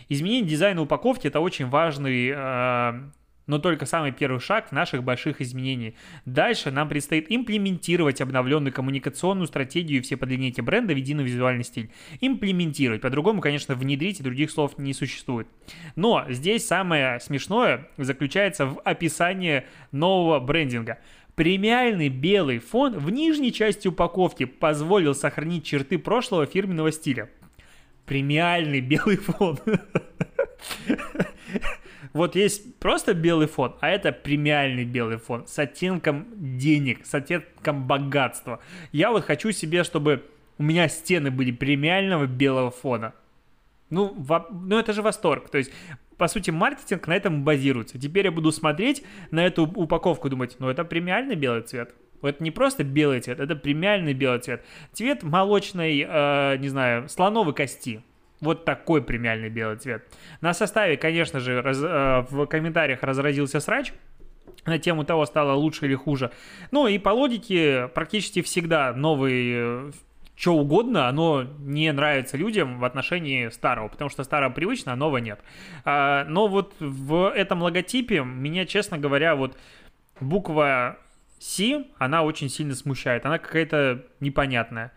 Изменение 0.08 0.48
дизайна 0.48 0.80
упаковки– 0.80 1.26
это 1.28 1.40
очень 1.40 1.66
важный 1.66 2.32
э, 2.34 3.00
но 3.49 3.59
только 3.59 3.87
самый 3.87 4.12
первый 4.12 4.38
шаг 4.38 4.69
в 4.69 4.73
наших 4.73 5.02
больших 5.02 5.40
изменений. 5.40 5.97
Дальше 6.25 6.71
нам 6.71 6.88
предстоит 6.88 7.26
имплементировать 7.28 8.21
обновленную 8.21 8.73
коммуникационную 8.73 9.49
стратегию 9.49 9.99
и 9.99 10.02
все 10.02 10.17
по 10.17 10.26
длине 10.26 10.52
бренда 10.59 10.95
в 10.95 10.97
единый 10.97 11.25
визуальный 11.25 11.64
стиль. 11.64 11.90
Имплементировать. 12.21 13.00
По-другому, 13.00 13.40
конечно, 13.40 13.75
внедрить 13.75 14.21
и 14.21 14.23
других 14.23 14.50
слов 14.50 14.78
не 14.78 14.93
существует. 14.93 15.49
Но 15.97 16.25
здесь 16.28 16.67
самое 16.67 17.19
смешное 17.21 17.88
заключается 17.97 18.67
в 18.67 18.81
описании 18.81 19.64
нового 19.90 20.38
брендинга. 20.38 20.99
Премиальный 21.35 22.09
белый 22.09 22.59
фон 22.59 22.99
в 22.99 23.11
нижней 23.11 23.52
части 23.52 23.88
упаковки 23.88 24.45
позволил 24.45 25.14
сохранить 25.14 25.64
черты 25.64 25.99
прошлого 25.99 26.47
фирменного 26.47 26.93
стиля. 26.93 27.31
Премиальный 28.05 28.81
белый 28.81 29.17
фон. 29.17 29.59
Вот 32.12 32.36
есть 32.36 32.76
просто 32.76 33.14
белый 33.14 33.46
фон, 33.46 33.74
а 33.80 33.88
это 33.88 34.12
премиальный 34.12 34.84
белый 34.84 35.18
фон 35.18 35.46
с 35.46 35.58
оттенком 35.58 36.26
денег, 36.58 37.04
с 37.04 37.14
оттенком 37.14 37.86
богатства. 37.86 38.60
Я 38.92 39.10
вот 39.10 39.24
хочу 39.24 39.52
себе, 39.52 39.84
чтобы 39.84 40.24
у 40.58 40.62
меня 40.62 40.88
стены 40.88 41.30
были 41.30 41.50
премиального 41.50 42.26
белого 42.26 42.70
фона. 42.70 43.14
Ну, 43.90 44.12
во... 44.16 44.46
ну 44.50 44.78
это 44.78 44.92
же 44.92 45.02
восторг. 45.02 45.48
То 45.48 45.58
есть, 45.58 45.72
по 46.16 46.28
сути, 46.28 46.50
маркетинг 46.50 47.06
на 47.06 47.14
этом 47.14 47.44
базируется. 47.44 47.98
Теперь 47.98 48.26
я 48.26 48.32
буду 48.32 48.52
смотреть 48.52 49.04
на 49.30 49.46
эту 49.46 49.64
упаковку 49.64 50.26
и 50.26 50.30
думать, 50.30 50.56
ну 50.58 50.68
это 50.68 50.84
премиальный 50.84 51.36
белый 51.36 51.62
цвет. 51.62 51.94
Это 52.20 52.42
не 52.42 52.50
просто 52.50 52.82
белый 52.82 53.20
цвет, 53.20 53.38
это 53.38 53.54
премиальный 53.54 54.12
белый 54.12 54.40
цвет. 54.40 54.64
Цвет 54.92 55.22
молочной, 55.22 56.04
э, 56.06 56.56
не 56.58 56.68
знаю, 56.68 57.08
слоновой 57.08 57.54
кости. 57.54 58.02
Вот 58.40 58.64
такой 58.64 59.02
премиальный 59.02 59.49
белый 59.49 59.76
цвет. 59.76 60.07
На 60.40 60.54
составе, 60.54 60.97
конечно 60.97 61.40
же, 61.40 61.61
раз, 61.61 61.78
э, 61.83 62.25
в 62.30 62.47
комментариях 62.47 63.02
разразился 63.02 63.61
срач 63.61 63.92
на 64.64 64.78
тему 64.78 65.04
того, 65.04 65.26
стало 65.26 65.52
лучше 65.54 65.87
или 65.87 65.95
хуже. 65.95 66.30
Ну 66.71 66.87
и 66.87 66.99
по 66.99 67.11
логике 67.11 67.88
практически 67.95 68.42
всегда 68.42 68.92
новый 68.92 69.52
э, 69.54 69.90
что 70.38 70.54
угодно, 70.54 71.09
оно 71.09 71.45
не 71.59 71.92
нравится 71.92 72.37
людям 72.37 72.78
в 72.78 72.85
отношении 72.85 73.49
старого, 73.49 73.88
потому 73.88 74.09
что 74.09 74.23
старого 74.23 74.52
привычно, 74.52 74.92
а 74.92 74.97
нового 74.97 75.18
нет. 75.18 75.40
А, 75.85 76.25
но 76.28 76.47
вот 76.47 76.75
в 76.78 77.33
этом 77.35 77.61
логотипе 77.61 78.23
меня, 78.23 78.64
честно 78.64 78.99
говоря, 78.99 79.35
вот 79.35 79.59
буква 80.21 80.99
C, 81.40 81.85
она 81.99 82.23
очень 82.23 82.49
сильно 82.49 82.76
смущает. 82.76 83.26
Она 83.26 83.38
какая-то 83.38 84.04
непонятная 84.21 84.92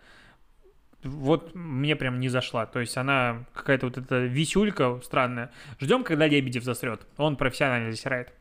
вот 1.03 1.55
мне 1.55 1.95
прям 1.95 2.19
не 2.19 2.29
зашла. 2.29 2.65
То 2.65 2.79
есть 2.79 2.97
она 2.97 3.45
какая-то 3.53 3.87
вот 3.87 3.97
эта 3.97 4.19
висюлька 4.19 4.99
странная. 5.03 5.51
Ждем, 5.79 6.03
когда 6.03 6.27
Лебедев 6.27 6.63
засрет. 6.63 7.01
Он 7.17 7.35
профессионально 7.35 7.91
засирает. 7.91 8.33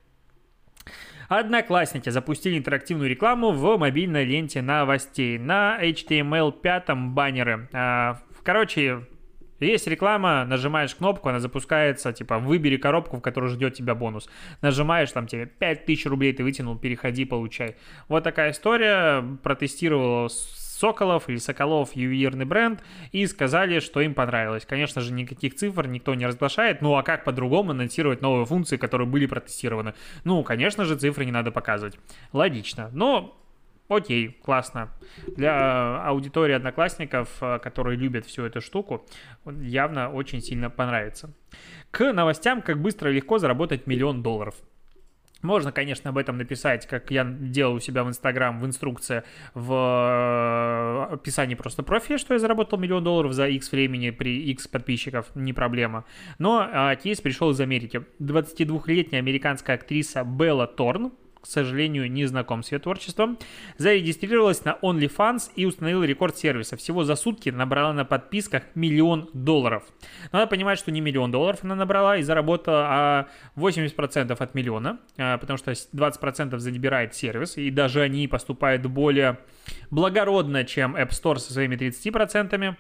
Одноклассники 1.29 2.09
запустили 2.11 2.59
интерактивную 2.59 3.09
рекламу 3.09 3.53
в 3.53 3.79
мобильной 3.79 4.25
ленте 4.25 4.63
новостей 4.63 5.39
на 5.39 5.79
HTML5 5.81 7.13
баннеры. 7.13 7.69
А, 7.73 8.19
короче, 8.43 9.07
есть 9.61 9.87
реклама, 9.87 10.45
нажимаешь 10.45 10.95
кнопку, 10.95 11.29
она 11.29 11.39
запускается, 11.39 12.13
типа, 12.13 12.39
выбери 12.39 12.79
коробку, 12.79 13.19
в 13.19 13.21
которой 13.21 13.51
ждет 13.51 13.75
тебя 13.75 13.95
бонус. 13.95 14.29
Нажимаешь, 14.63 15.13
там 15.13 15.27
тебе 15.27 15.47
5000 15.47 16.07
рублей 16.07 16.33
ты 16.33 16.43
вытянул, 16.43 16.77
переходи, 16.77 17.25
получай. 17.27 17.77
Вот 18.09 18.25
такая 18.25 18.53
история, 18.53 19.23
протестировал 19.43 20.31
Соколов 20.81 21.29
или 21.29 21.37
Соколов 21.37 21.95
ювелирный 21.95 22.47
бренд 22.47 22.83
и 23.13 23.27
сказали, 23.27 23.81
что 23.81 24.01
им 24.01 24.15
понравилось. 24.15 24.65
Конечно 24.65 25.03
же, 25.03 25.13
никаких 25.13 25.55
цифр 25.55 25.87
никто 25.87 26.15
не 26.15 26.27
разглашает, 26.27 26.81
ну 26.81 26.97
а 26.97 27.03
как 27.03 27.25
по-другому 27.25 27.73
анонсировать 27.73 28.23
новые 28.23 28.47
функции, 28.47 28.79
которые 28.79 29.07
были 29.07 29.27
протестированы? 29.27 29.93
Ну, 30.25 30.43
конечно 30.43 30.87
же, 30.87 30.97
цифры 30.97 31.27
не 31.27 31.33
надо 31.33 31.51
показывать. 31.51 31.99
Логично. 32.33 32.89
Но 32.93 33.37
Окей, 33.89 34.39
классно. 34.45 34.89
Для 35.37 36.05
аудитории 36.05 36.55
одноклассников, 36.55 37.29
э, 37.41 37.59
которые 37.59 37.97
любят 37.97 38.25
всю 38.25 38.45
эту 38.45 38.61
штуку, 38.61 39.05
явно 39.45 40.13
очень 40.13 40.41
сильно 40.41 40.71
понравится. 40.71 41.35
К 41.91 42.13
новостям, 42.13 42.63
как 42.63 42.81
быстро 42.81 43.11
и 43.11 43.15
легко 43.15 43.39
заработать 43.39 43.89
миллион 43.89 44.23
долларов. 44.23 44.55
Можно, 45.43 45.73
конечно, 45.73 46.11
об 46.11 46.19
этом 46.19 46.37
написать, 46.39 46.87
как 46.87 47.11
я 47.11 47.25
делал 47.25 47.75
у 47.75 47.81
себя 47.81 48.05
в 48.05 48.09
Инстаграм, 48.09 48.61
в 48.61 48.67
инструкции, 48.67 49.23
в 49.55 49.73
э, 49.73 51.15
описании 51.15 51.55
просто 51.55 51.83
профиля, 51.83 52.19
что 52.19 52.35
я 52.35 52.41
заработал 52.41 52.79
миллион 52.79 53.03
долларов 53.03 53.33
за 53.33 53.49
X 53.49 53.73
времени 53.73 54.11
при 54.11 54.51
X 54.51 54.69
подписчиков, 54.69 55.27
не 55.35 55.53
проблема. 55.53 56.05
Но 56.39 56.69
а, 56.71 56.95
кейс 56.97 57.21
пришел 57.21 57.51
из 57.51 57.61
Америки. 57.61 58.05
22-летняя 58.21 59.19
американская 59.21 59.77
актриса 59.77 60.25
Белла 60.25 60.67
Торн, 60.67 61.13
к 61.41 61.47
сожалению, 61.47 62.11
не 62.11 62.27
знаком 62.27 62.63
с 62.63 62.73
ее 62.73 62.79
творчеством, 62.79 63.39
зарегистрировалась 63.79 64.65
на 64.65 64.79
OnlyFans 64.83 65.51
и 65.57 65.65
установила 65.65 66.05
рекорд 66.05 66.37
сервиса. 66.37 66.77
Всего 66.77 67.05
за 67.05 67.17
сутки 67.17 67.51
набрала 67.51 67.93
на 67.93 68.05
подписках 68.05 68.65
миллион 68.75 69.31
долларов. 69.33 69.85
Надо 70.33 70.47
понимать, 70.47 70.79
что 70.79 70.91
не 70.91 71.01
миллион 71.01 71.31
долларов 71.31 71.61
она 71.63 71.75
набрала 71.75 72.17
и 72.17 72.23
заработала, 72.23 72.87
а 72.89 73.29
80% 73.57 74.37
от 74.39 74.55
миллиона, 74.55 74.99
а, 75.17 75.39
потому 75.39 75.57
что 75.57 75.73
20% 75.73 76.59
забирает 76.59 77.15
сервис, 77.15 77.57
и 77.57 77.71
даже 77.71 78.03
они 78.03 78.29
поступают 78.29 78.85
более 78.87 79.39
благородно, 79.91 80.65
чем 80.65 80.97
App 80.97 81.11
Store 81.11 81.37
со 81.37 81.53
своими 81.53 81.77
30% 81.77 82.77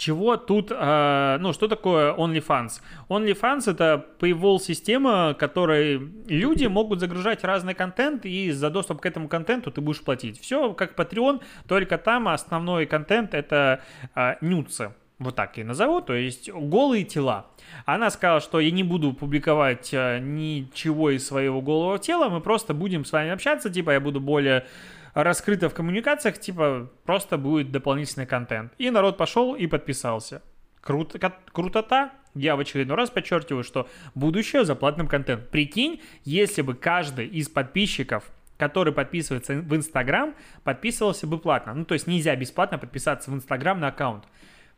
чего 0.00 0.36
тут, 0.38 0.72
э, 0.72 1.36
ну, 1.40 1.52
что 1.52 1.68
такое 1.68 2.14
OnlyFans? 2.14 2.80
OnlyFans 3.08 3.70
это 3.70 4.06
paywall 4.18 4.58
система, 4.58 5.34
которой 5.38 5.98
люди 6.26 6.66
могут 6.66 7.00
загружать 7.00 7.44
разный 7.44 7.74
контент, 7.74 8.24
и 8.24 8.50
за 8.50 8.70
доступ 8.70 9.02
к 9.02 9.06
этому 9.06 9.28
контенту 9.28 9.70
ты 9.70 9.82
будешь 9.82 10.00
платить. 10.00 10.40
Все 10.40 10.72
как 10.72 10.98
Patreon, 10.98 11.42
только 11.68 11.98
там 11.98 12.28
основной 12.28 12.86
контент 12.86 13.34
это 13.34 13.82
э, 14.14 14.36
нюцы 14.40 14.94
вот 15.18 15.36
так 15.36 15.58
и 15.58 15.64
назову, 15.64 16.00
то 16.00 16.14
есть 16.14 16.50
голые 16.50 17.04
тела. 17.04 17.46
Она 17.84 18.10
сказала, 18.10 18.40
что 18.40 18.58
я 18.58 18.70
не 18.70 18.82
буду 18.82 19.12
публиковать 19.12 19.90
э, 19.92 20.18
ничего 20.18 21.10
из 21.10 21.26
своего 21.26 21.60
голого 21.60 21.98
тела, 21.98 22.30
мы 22.30 22.40
просто 22.40 22.72
будем 22.72 23.04
с 23.04 23.12
вами 23.12 23.30
общаться, 23.30 23.68
типа 23.68 23.90
я 23.90 24.00
буду 24.00 24.18
более 24.18 24.64
раскрыто 25.14 25.68
в 25.68 25.74
коммуникациях, 25.74 26.38
типа 26.38 26.90
просто 27.04 27.38
будет 27.38 27.70
дополнительный 27.70 28.26
контент. 28.26 28.72
И 28.78 28.90
народ 28.90 29.16
пошел 29.16 29.54
и 29.54 29.66
подписался. 29.66 30.42
Круто, 30.80 31.32
крутота. 31.52 32.12
Я 32.34 32.54
в 32.56 32.60
очередной 32.60 32.96
раз 32.96 33.10
подчеркиваю, 33.10 33.64
что 33.64 33.88
будущее 34.14 34.64
за 34.64 34.76
платным 34.76 35.08
контентом. 35.08 35.46
Прикинь, 35.50 36.00
если 36.24 36.62
бы 36.62 36.74
каждый 36.74 37.26
из 37.26 37.48
подписчиков 37.48 38.30
который 38.60 38.92
подписывается 38.92 39.54
в 39.54 39.74
Инстаграм, 39.74 40.34
подписывался 40.64 41.26
бы 41.26 41.38
платно. 41.38 41.72
Ну, 41.72 41.86
то 41.86 41.94
есть 41.94 42.06
нельзя 42.06 42.36
бесплатно 42.36 42.76
подписаться 42.76 43.30
в 43.30 43.34
Инстаграм 43.34 43.80
на 43.80 43.88
аккаунт. 43.88 44.24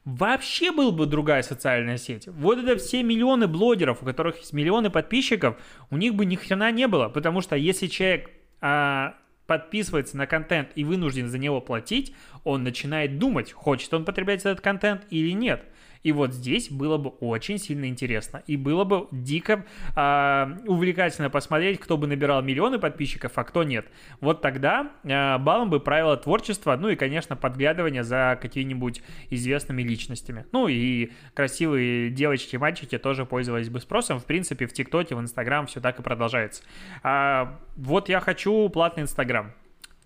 Вообще 0.05 0.71
была 0.71 0.93
бы 0.93 1.07
другая 1.07 1.43
социальная 1.43 1.97
сеть. 1.97 2.29
Вот 2.29 2.59
это 2.59 2.77
все 2.77 3.03
миллионы 3.03 3.49
блогеров, 3.49 4.01
у 4.01 4.05
которых 4.05 4.39
есть 4.39 4.53
миллионы 4.53 4.89
подписчиков, 4.89 5.57
у 5.91 5.97
них 5.97 6.15
бы 6.15 6.25
ни 6.25 6.37
хрена 6.37 6.71
не 6.71 6.87
было. 6.87 7.09
Потому 7.09 7.41
что 7.41 7.57
если 7.57 7.89
человек 7.89 8.31
а, 8.61 9.17
подписывается 9.53 10.17
на 10.17 10.27
контент 10.27 10.71
и 10.77 10.83
вынужден 10.83 11.29
за 11.29 11.37
него 11.37 11.61
платить, 11.61 12.15
он 12.43 12.65
начинает 12.65 13.19
думать, 13.19 13.53
хочет 13.53 13.93
он 13.93 14.07
потреблять 14.07 14.41
этот 14.41 14.63
контент 14.63 15.03
или 15.11 15.33
нет. 15.33 15.63
И 16.03 16.13
вот 16.13 16.33
здесь 16.33 16.71
было 16.71 16.99
бы 16.99 17.11
очень 17.21 17.59
сильно 17.59 17.87
интересно. 17.87 18.43
И 18.47 18.57
было 18.57 18.85
бы 18.85 19.07
дико 19.13 19.65
э, 19.97 20.57
увлекательно 20.67 21.31
посмотреть, 21.31 21.81
кто 21.81 21.97
бы 21.97 22.07
набирал 22.07 22.43
миллионы 22.43 22.79
подписчиков, 22.79 23.33
а 23.37 23.45
кто 23.45 23.63
нет. 23.63 23.87
Вот 24.21 24.41
тогда 24.43 24.93
э, 25.05 25.39
балом 25.39 25.71
бы 25.71 25.81
правило 25.81 26.17
творчества, 26.17 26.77
ну 26.77 26.89
и, 26.89 26.97
конечно, 26.97 27.37
подглядывание 27.37 28.03
за 28.03 28.39
какими-нибудь 28.41 29.03
известными 29.31 29.83
личностями. 29.83 30.47
Ну 30.53 30.69
и 30.69 31.13
красивые 31.35 32.11
девочки 32.11 32.57
и 32.57 32.59
мальчики 32.59 32.99
тоже 32.99 33.25
пользовались 33.25 33.69
бы 33.69 33.81
спросом. 33.81 34.19
В 34.19 34.25
принципе, 34.25 34.67
в 34.67 34.73
ТикТоке, 34.73 35.15
в 35.15 35.21
Инстаграм 35.21 35.67
все 35.67 35.81
так 35.81 36.01
и 36.01 36.03
продолжается. 36.03 36.63
А, 37.03 37.61
вот 37.77 38.09
я 38.09 38.21
хочу 38.21 38.69
платный 38.69 39.05
Инстаграм. 39.05 39.53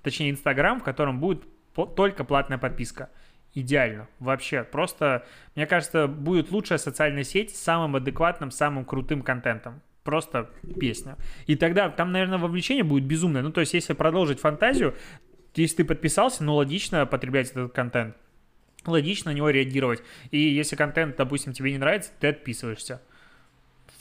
Точнее, 0.02 0.30
Инстаграм, 0.30 0.78
в 0.80 0.84
котором 0.84 1.18
будет 1.18 1.42
только 1.96 2.24
платная 2.24 2.58
подписка 2.58 3.10
идеально. 3.56 4.06
Вообще, 4.20 4.62
просто, 4.62 5.24
мне 5.56 5.66
кажется, 5.66 6.06
будет 6.06 6.52
лучшая 6.52 6.78
социальная 6.78 7.24
сеть 7.24 7.56
с 7.56 7.60
самым 7.60 7.96
адекватным, 7.96 8.50
самым 8.50 8.84
крутым 8.84 9.22
контентом. 9.22 9.80
Просто 10.04 10.50
песня. 10.78 11.16
И 11.46 11.56
тогда 11.56 11.88
там, 11.88 12.12
наверное, 12.12 12.38
вовлечение 12.38 12.84
будет 12.84 13.04
безумное. 13.04 13.42
Ну, 13.42 13.50
то 13.50 13.60
есть, 13.60 13.74
если 13.74 13.94
продолжить 13.94 14.38
фантазию, 14.38 14.94
если 15.54 15.76
ты 15.76 15.84
подписался, 15.84 16.44
ну, 16.44 16.54
логично 16.54 17.06
потреблять 17.06 17.50
этот 17.50 17.72
контент. 17.72 18.14
Логично 18.84 19.32
на 19.32 19.34
него 19.34 19.50
реагировать. 19.50 20.02
И 20.30 20.38
если 20.38 20.76
контент, 20.76 21.16
допустим, 21.16 21.52
тебе 21.52 21.72
не 21.72 21.78
нравится, 21.78 22.12
ты 22.20 22.28
отписываешься. 22.28 23.02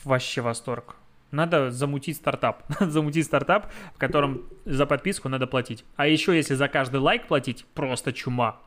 Вообще 0.03 0.41
восторг. 0.41 0.97
Надо 1.31 1.71
замутить 1.71 2.17
стартап. 2.17 2.69
Надо 2.79 2.91
замутить 2.91 3.25
стартап, 3.25 3.71
в 3.95 3.97
котором 3.97 4.43
за 4.65 4.85
подписку 4.85 5.27
надо 5.27 5.47
платить. 5.47 5.83
А 5.95 6.07
еще 6.07 6.35
если 6.35 6.53
за 6.53 6.67
каждый 6.67 6.99
лайк 6.99 7.27
платить, 7.27 7.65
просто 7.73 8.13
чума. 8.13 8.61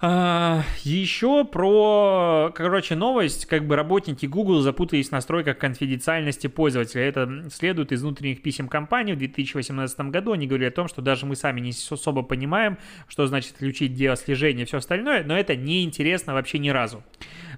А, 0.00 0.64
еще 0.82 1.44
про, 1.44 2.52
короче, 2.54 2.96
новость, 2.96 3.46
как 3.46 3.66
бы 3.66 3.76
работники 3.76 4.26
Google 4.26 4.60
запутались 4.60 5.08
в 5.08 5.12
настройках 5.12 5.56
конфиденциальности 5.56 6.48
пользователя. 6.48 7.02
Это 7.02 7.44
следует 7.50 7.92
из 7.92 8.02
внутренних 8.02 8.42
писем 8.42 8.68
компании 8.68 9.12
в 9.14 9.18
2018 9.18 10.00
году. 10.10 10.32
Они 10.32 10.46
говорили 10.46 10.68
о 10.68 10.72
том, 10.72 10.88
что 10.88 11.00
даже 11.00 11.26
мы 11.26 11.36
сами 11.36 11.60
не 11.60 11.70
особо 11.70 12.22
понимаем, 12.22 12.76
что 13.08 13.26
значит 13.26 13.52
включить 13.52 13.92
геослежение 13.92 14.64
и 14.64 14.66
все 14.66 14.78
остальное, 14.78 15.22
но 15.24 15.38
это 15.38 15.54
не 15.54 15.84
интересно 15.84 16.34
вообще 16.34 16.58
ни 16.58 16.70
разу. 16.70 17.02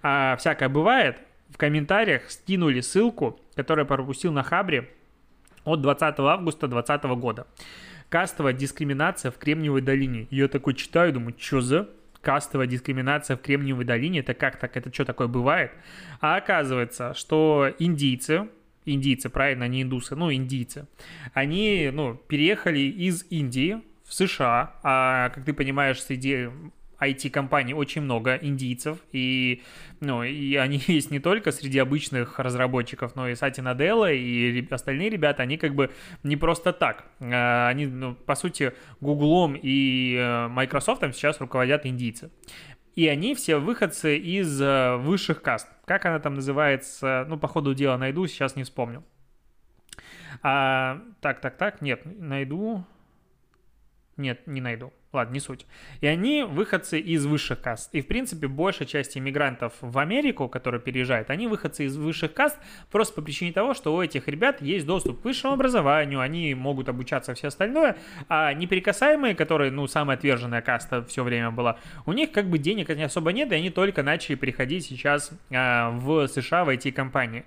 А, 0.03 0.37
всякое 0.37 0.69
бывает. 0.69 1.19
В 1.49 1.57
комментариях 1.57 2.31
скинули 2.31 2.81
ссылку, 2.81 3.41
которую 3.55 3.87
пропустил 3.87 4.33
на 4.33 4.43
Хабре 4.43 4.91
от 5.65 5.81
20 5.81 6.19
августа 6.21 6.69
2020 6.69 7.05
года. 7.19 7.47
Кастовая 8.11 8.53
дискриминация 8.53 9.31
в 9.31 9.39
Кремниевой 9.39 9.81
долине. 9.81 10.29
Я 10.31 10.49
такой 10.49 10.75
читаю, 10.75 11.13
думаю, 11.13 11.35
что 11.39 11.61
за 11.61 11.89
кастовая 12.27 12.67
дискриминация 12.67 13.37
в 13.37 13.41
Кремниевой 13.41 13.85
долине, 13.85 14.19
это 14.19 14.35
как 14.35 14.57
так, 14.57 14.77
это 14.77 14.93
что 14.93 15.05
такое 15.05 15.29
бывает? 15.29 15.71
А 16.21 16.35
оказывается, 16.35 17.15
что 17.15 17.73
индийцы, 17.79 18.49
индийцы, 18.85 19.29
правильно, 19.29 19.69
не 19.69 19.83
индусы, 19.83 20.17
ну, 20.17 20.33
индийцы, 20.33 20.89
они, 21.35 21.89
ну, 21.93 22.17
переехали 22.17 22.81
из 22.81 23.25
Индии 23.31 23.81
в 24.05 24.13
США, 24.13 24.75
а, 24.83 25.29
как 25.29 25.45
ты 25.45 25.53
понимаешь, 25.53 26.03
среди 26.03 26.49
IT-компаний 27.01 27.75
очень 27.75 28.03
много 28.03 28.37
индийцев, 28.37 28.99
и, 29.13 29.63
ну, 30.01 30.23
и 30.23 30.57
они 30.57 30.83
есть 30.87 31.11
не 31.11 31.21
только 31.21 31.53
среди 31.53 31.79
обычных 31.79 32.39
разработчиков, 32.39 33.15
но 33.15 33.29
и 33.29 33.35
Сати 33.35 33.61
Наделла 33.61 34.13
и 34.13 34.67
остальные 34.71 35.11
ребята, 35.11 35.43
они 35.43 35.57
как 35.57 35.75
бы 35.75 35.91
не 36.23 36.37
просто 36.37 36.73
так. 36.73 37.05
А, 37.21 37.69
они, 37.69 37.87
ну, 37.87 38.15
по 38.15 38.35
сути, 38.35 38.73
Гуглом 39.01 39.57
и 39.61 40.17
э, 40.17 40.49
Microsoft 40.49 41.03
сейчас 41.13 41.41
руководят 41.41 41.87
индийцы. 41.87 42.31
И 42.95 43.09
они 43.09 43.35
все 43.35 43.59
выходцы 43.59 44.17
из 44.17 44.61
э, 44.61 44.97
высших 44.97 45.43
каст. 45.43 45.69
Как 45.85 46.07
она 46.07 46.19
там 46.19 46.35
называется? 46.35 47.27
Ну, 47.29 47.37
по 47.39 47.47
ходу 47.47 47.75
дела 47.75 47.99
найду, 47.99 48.27
сейчас 48.27 48.57
не 48.57 48.63
вспомню. 48.63 49.05
А, 50.43 51.03
так, 51.21 51.41
так, 51.41 51.57
так, 51.57 51.83
нет, 51.83 52.01
найду. 52.05 52.85
Нет, 54.17 54.47
не 54.47 54.63
найду. 54.63 54.95
Ладно, 55.13 55.35
не 55.35 55.41
суть. 55.41 55.67
И 56.01 56.07
они 56.07 56.43
выходцы 56.43 56.99
из 56.99 57.27
высших 57.27 57.61
каст. 57.61 57.95
И, 57.95 58.01
в 58.01 58.07
принципе, 58.07 58.49
большая 58.49 58.89
часть 58.89 59.17
иммигрантов 59.17 59.75
в 59.81 59.99
Америку, 59.99 60.49
которые 60.49 60.81
переезжают, 60.81 61.29
они 61.29 61.47
выходцы 61.47 61.85
из 61.85 61.97
высших 61.99 62.33
каст 62.33 62.59
просто 62.91 63.15
по 63.15 63.23
причине 63.23 63.53
того, 63.53 63.75
что 63.75 63.95
у 63.95 64.03
этих 64.03 64.27
ребят 64.29 64.63
есть 64.63 64.87
доступ 64.87 65.21
к 65.21 65.25
высшему 65.25 65.53
образованию, 65.53 66.21
они 66.21 66.55
могут 66.55 66.89
обучаться 66.89 67.35
все 67.35 67.49
остальное, 67.49 67.97
а 68.29 68.55
неприкасаемые, 68.55 69.35
которые, 69.35 69.71
ну, 69.71 69.87
самая 69.87 70.17
отверженная 70.17 70.63
каста 70.63 71.05
все 71.05 71.23
время 71.23 71.51
была, 71.51 71.79
у 72.07 72.13
них 72.13 72.33
как 72.33 72.49
бы 72.49 72.59
денег 72.59 72.89
не 72.89 73.03
особо 73.03 73.33
нет, 73.33 73.53
и 73.53 73.55
они 73.55 73.69
только 73.69 74.03
начали 74.03 74.35
приходить 74.35 74.87
сейчас 74.87 75.31
а, 75.51 75.91
в 75.91 76.27
США 76.27 76.65
в 76.65 76.71
IT-компании. 76.71 77.45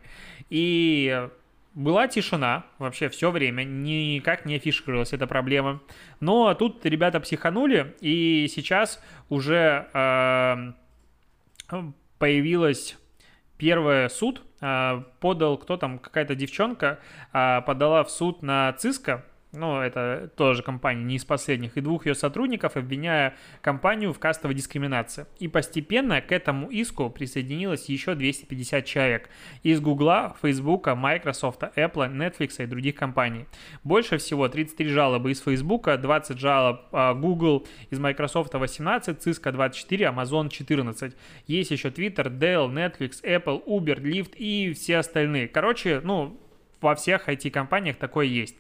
И 0.50 1.28
была 1.74 2.08
тишина 2.08 2.66
вообще 2.78 3.10
все 3.10 3.32
время, 3.32 3.64
никак 3.64 4.46
не 4.46 4.56
афишировалась 4.56 5.14
эта 5.14 5.28
проблема. 5.28 5.82
Но 6.20 6.54
тут 6.54 6.86
ребята 6.86 7.20
психанули, 7.20 7.96
и 8.02 8.48
сейчас 8.54 9.04
уже 9.30 9.88
э, 9.94 10.74
появилась 12.18 12.98
первый 13.58 14.10
суд, 14.10 14.42
э, 14.62 15.04
подал 15.20 15.58
кто 15.58 15.78
там, 15.78 16.00
какая-то 16.00 16.36
девчонка, 16.36 17.00
э, 17.34 17.62
подала 17.62 18.04
в 18.04 18.10
суд 18.10 18.42
на 18.42 18.76
Cisco, 18.78 19.22
ну, 19.52 19.82
это 19.82 20.30
тоже 20.36 20.62
компания 20.62 21.04
не 21.04 21.16
из 21.16 21.26
последних, 21.26 21.76
и 21.76 21.82
двух 21.82 22.06
ее 22.06 22.14
сотрудников, 22.14 22.76
обвиняя 22.76 23.36
компанию 23.62 24.14
в 24.14 24.20
кастовой 24.20 24.54
дискриминации. 24.54 25.26
И 25.40 25.48
постепенно 25.48 26.22
к 26.22 26.32
этому 26.32 26.70
иску 26.70 27.10
присоединилось 27.10 27.90
еще 27.90 28.14
250 28.14 28.86
человек 28.86 29.30
из 29.64 29.82
Гугла, 29.82 30.36
Фейсбука, 30.44 30.94
Microsoft, 30.94 31.64
Apple, 31.64 32.14
Netflix 32.14 32.64
и 32.64 32.68
других 32.68 32.94
компаний. 32.94 33.48
Больше 33.84 34.20
всего 34.20 34.48
33 34.48 34.90
жалобы 34.90 35.32
из 35.32 35.42
Фейсбука, 35.42 35.98
20 35.98 36.38
жалоб 36.38 36.82
а, 36.92 37.16
Google, 37.16 37.66
из 37.90 37.98
Microsoft 37.98 38.54
18, 38.54 39.18
Cisco 39.18 39.52
24, 39.52 40.06
Amazon 40.06 40.50
14. 40.50 41.16
Есть 41.48 41.72
еще 41.72 41.90
Twitter, 41.90 42.26
Dell, 42.26 42.72
Netflix, 42.72 43.24
Apple, 43.24 43.66
Uber, 43.66 44.00
Lyft 44.00 44.36
и 44.36 44.74
все 44.74 44.98
остальные. 44.98 45.48
Короче, 45.48 46.02
ну, 46.04 46.40
во 46.82 46.96
всех 46.96 47.28
IT-компаниях 47.28 47.98
такое 47.98 48.26
есть. 48.26 48.56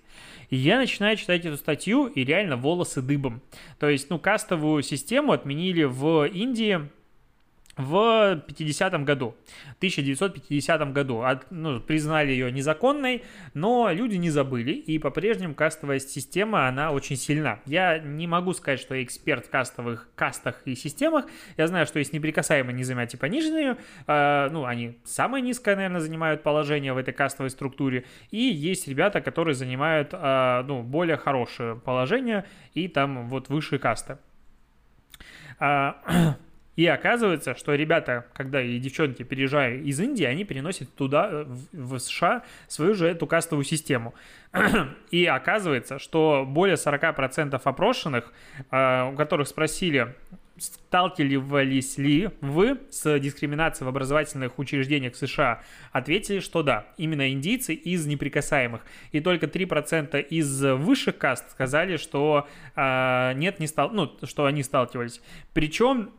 И 0.49 0.55
я 0.55 0.77
начинаю 0.77 1.15
читать 1.15 1.45
эту 1.45 1.57
статью, 1.57 2.07
и 2.07 2.23
реально 2.23 2.57
волосы 2.57 3.01
дыбом. 3.01 3.41
То 3.79 3.87
есть, 3.89 4.09
ну, 4.09 4.19
кастовую 4.19 4.81
систему 4.83 5.31
отменили 5.31 5.83
в 5.83 6.25
Индии 6.25 6.89
в 7.79 8.43
50 8.45 9.03
году, 9.05 9.35
1950 9.77 10.93
году. 10.93 11.21
От, 11.21 11.49
ну, 11.49 11.79
признали 11.79 12.31
ее 12.31 12.51
незаконной, 12.51 13.23
но 13.53 13.89
люди 13.91 14.17
не 14.17 14.29
забыли, 14.29 14.73
и 14.73 14.99
по-прежнему 14.99 15.55
кастовая 15.55 15.99
система, 15.99 16.67
она 16.67 16.91
очень 16.91 17.15
сильна. 17.15 17.59
Я 17.65 17.97
не 17.97 18.27
могу 18.27 18.53
сказать, 18.53 18.81
что 18.81 18.95
я 18.95 19.03
эксперт 19.03 19.45
в 19.45 19.49
кастовых 19.49 20.09
кастах 20.15 20.61
и 20.65 20.75
системах. 20.75 21.25
Я 21.55 21.67
знаю, 21.67 21.85
что 21.85 21.99
есть 21.99 22.11
неприкасаемые 22.11 22.75
незаметно 22.75 22.99
пониженные, 23.17 23.77
э, 24.07 24.49
ну, 24.51 24.65
они 24.65 24.99
самое 25.05 25.41
низкое, 25.41 25.77
наверное, 25.77 26.01
занимают 26.01 26.43
положение 26.43 26.91
в 26.91 26.97
этой 26.97 27.13
кастовой 27.13 27.49
структуре, 27.49 28.03
и 28.29 28.39
есть 28.39 28.89
ребята, 28.89 29.21
которые 29.21 29.55
занимают, 29.55 30.09
э, 30.11 30.63
ну, 30.67 30.83
более 30.83 31.15
хорошее 31.15 31.77
положение, 31.77 32.43
и 32.73 32.89
там 32.89 33.29
вот 33.29 33.47
высшие 33.47 33.79
касты. 33.79 34.17
И 36.79 36.87
оказывается, 36.87 37.55
что 37.55 37.75
ребята, 37.75 38.25
когда 38.31 38.61
и 38.61 38.79
девчонки, 38.79 39.23
переезжая 39.23 39.79
из 39.79 39.99
Индии, 39.99 40.23
они 40.23 40.45
переносят 40.45 40.95
туда, 40.95 41.45
в 41.73 41.99
США, 41.99 42.43
свою 42.69 42.93
же 42.93 43.05
эту 43.05 43.27
кастовую 43.27 43.65
систему. 43.65 44.13
И 45.11 45.25
оказывается, 45.25 45.99
что 45.99 46.45
более 46.47 46.77
40% 46.77 47.59
опрошенных, 47.61 48.31
а, 48.71 49.09
у 49.09 49.17
которых 49.17 49.49
спросили, 49.49 50.15
сталкивались 50.57 51.97
ли 51.97 52.29
вы 52.39 52.79
с 52.89 53.19
дискриминацией 53.19 53.85
в 53.85 53.89
образовательных 53.89 54.57
учреждениях 54.57 55.17
США, 55.17 55.61
ответили, 55.91 56.39
что 56.39 56.63
да, 56.63 56.87
именно 56.95 57.29
индийцы 57.29 57.73
из 57.73 58.05
неприкасаемых. 58.05 58.85
И 59.11 59.19
только 59.19 59.47
3% 59.47 60.21
из 60.21 60.63
высших 60.63 61.17
каст 61.17 61.51
сказали, 61.51 61.97
что 61.97 62.47
э, 62.77 63.33
нет, 63.35 63.59
не 63.59 63.67
стал, 63.67 63.89
ну, 63.89 64.17
что 64.23 64.45
они 64.45 64.63
сталкивались. 64.63 65.21
Причем 65.51 66.11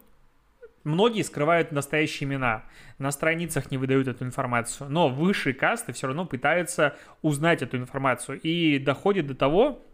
Многие 0.83 1.23
скрывают 1.23 1.73
настоящие 1.73 2.27
имена, 2.27 2.65
на 2.99 3.11
страницах 3.11 3.71
не 3.71 3.77
выдают 3.77 4.09
эту 4.09 4.25
информацию, 4.25 4.89
но 4.89 5.09
высшие 5.09 5.53
касты 5.53 5.93
все 5.93 6.07
равно 6.07 6.25
пытаются 6.25 6.97
узнать 7.21 7.61
эту 7.61 7.77
информацию. 7.77 8.41
И 8.41 8.79
доходит 8.79 9.27
до 9.27 9.35
того, 9.35 9.85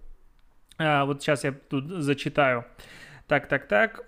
а, 0.79 1.05
вот 1.05 1.22
сейчас 1.22 1.42
я 1.42 1.53
тут 1.53 1.88
зачитаю. 1.88 2.64
Так, 3.27 3.49
так, 3.49 3.66
так. 3.66 4.07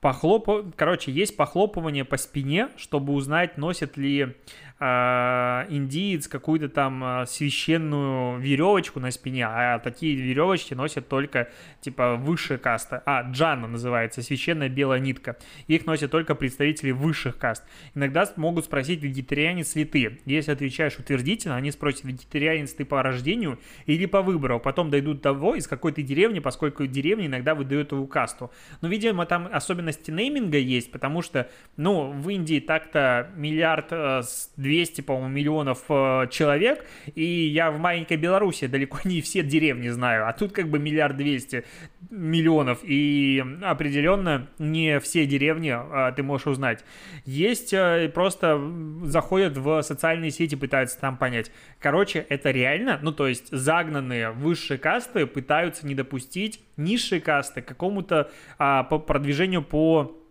Похлоп... 0.00 0.74
Короче, 0.76 1.10
есть 1.10 1.36
похлопывание 1.36 2.04
по 2.04 2.16
спине, 2.16 2.68
чтобы 2.76 3.12
узнать, 3.12 3.58
носит 3.58 3.96
ли 3.96 4.36
индиец 4.78 6.28
какую-то 6.28 6.68
там 6.68 7.02
а, 7.02 7.26
священную 7.26 8.38
веревочку 8.38 9.00
на 9.00 9.10
спине, 9.10 9.46
а 9.46 9.78
такие 9.78 10.14
веревочки 10.14 10.74
носят 10.74 11.08
только, 11.08 11.48
типа, 11.80 12.16
высшая 12.16 12.58
каста. 12.58 13.02
А, 13.06 13.22
джана 13.22 13.68
называется, 13.68 14.22
священная 14.22 14.68
белая 14.68 15.00
нитка. 15.00 15.38
Их 15.66 15.86
носят 15.86 16.10
только 16.10 16.34
представители 16.34 16.90
высших 16.90 17.38
каст. 17.38 17.64
Иногда 17.94 18.30
могут 18.36 18.66
спросить, 18.66 19.02
вегетарианец 19.02 19.76
ли 19.76 19.86
ты. 19.86 20.20
Если 20.26 20.52
отвечаешь 20.52 20.98
утвердительно, 20.98 21.56
они 21.56 21.70
спросят, 21.70 22.04
вегетарианец 22.04 22.74
ты 22.74 22.84
по 22.84 23.02
рождению 23.02 23.58
или 23.86 24.04
по 24.04 24.20
выбору. 24.20 24.60
Потом 24.60 24.90
дойдут 24.90 25.18
до 25.18 25.22
того, 25.22 25.54
из 25.54 25.66
какой 25.66 25.92
ты 25.92 26.02
деревни, 26.02 26.40
поскольку 26.40 26.86
деревня 26.86 27.26
иногда 27.26 27.54
выдают 27.54 27.92
его 27.92 28.06
касту. 28.06 28.50
Но, 28.82 28.88
видимо, 28.88 29.24
там 29.24 29.48
особенности 29.50 30.10
нейминга 30.10 30.58
есть, 30.58 30.92
потому 30.92 31.22
что, 31.22 31.48
ну, 31.78 32.10
в 32.10 32.28
Индии 32.28 32.60
так-то 32.60 33.30
миллиард 33.36 33.86
э, 33.90 34.20
200, 34.66 35.02
по-моему, 35.02 35.28
миллионов 35.28 35.84
э, 35.88 36.26
человек, 36.30 36.84
и 37.14 37.24
я 37.24 37.70
в 37.70 37.78
маленькой 37.78 38.16
Беларуси 38.16 38.66
далеко 38.66 38.98
не 39.04 39.20
все 39.20 39.42
деревни 39.42 39.88
знаю, 39.90 40.28
а 40.28 40.32
тут 40.32 40.52
как 40.52 40.68
бы 40.68 40.80
миллиард 40.80 41.16
двести 41.16 41.64
миллионов, 42.10 42.80
и 42.82 43.44
определенно 43.62 44.48
не 44.58 44.98
все 44.98 45.24
деревни 45.24 45.70
э, 45.70 46.12
ты 46.16 46.22
можешь 46.24 46.48
узнать. 46.48 46.84
Есть 47.24 47.72
э, 47.72 48.10
просто 48.12 48.60
заходят 49.04 49.56
в 49.56 49.82
социальные 49.82 50.32
сети, 50.32 50.56
пытаются 50.56 50.98
там 51.00 51.16
понять. 51.16 51.52
Короче, 51.78 52.26
это 52.28 52.50
реально, 52.50 52.98
ну 53.02 53.12
то 53.12 53.28
есть 53.28 53.48
загнанные 53.52 54.32
высшие 54.32 54.78
касты 54.78 55.26
пытаются 55.26 55.86
не 55.86 55.94
допустить 55.94 56.60
низшие 56.76 57.20
касты 57.20 57.62
какому-то 57.62 58.30
а, 58.58 58.82
по 58.82 58.98
продвижению 58.98 59.62
по 59.62 59.86
Э, 60.06 60.25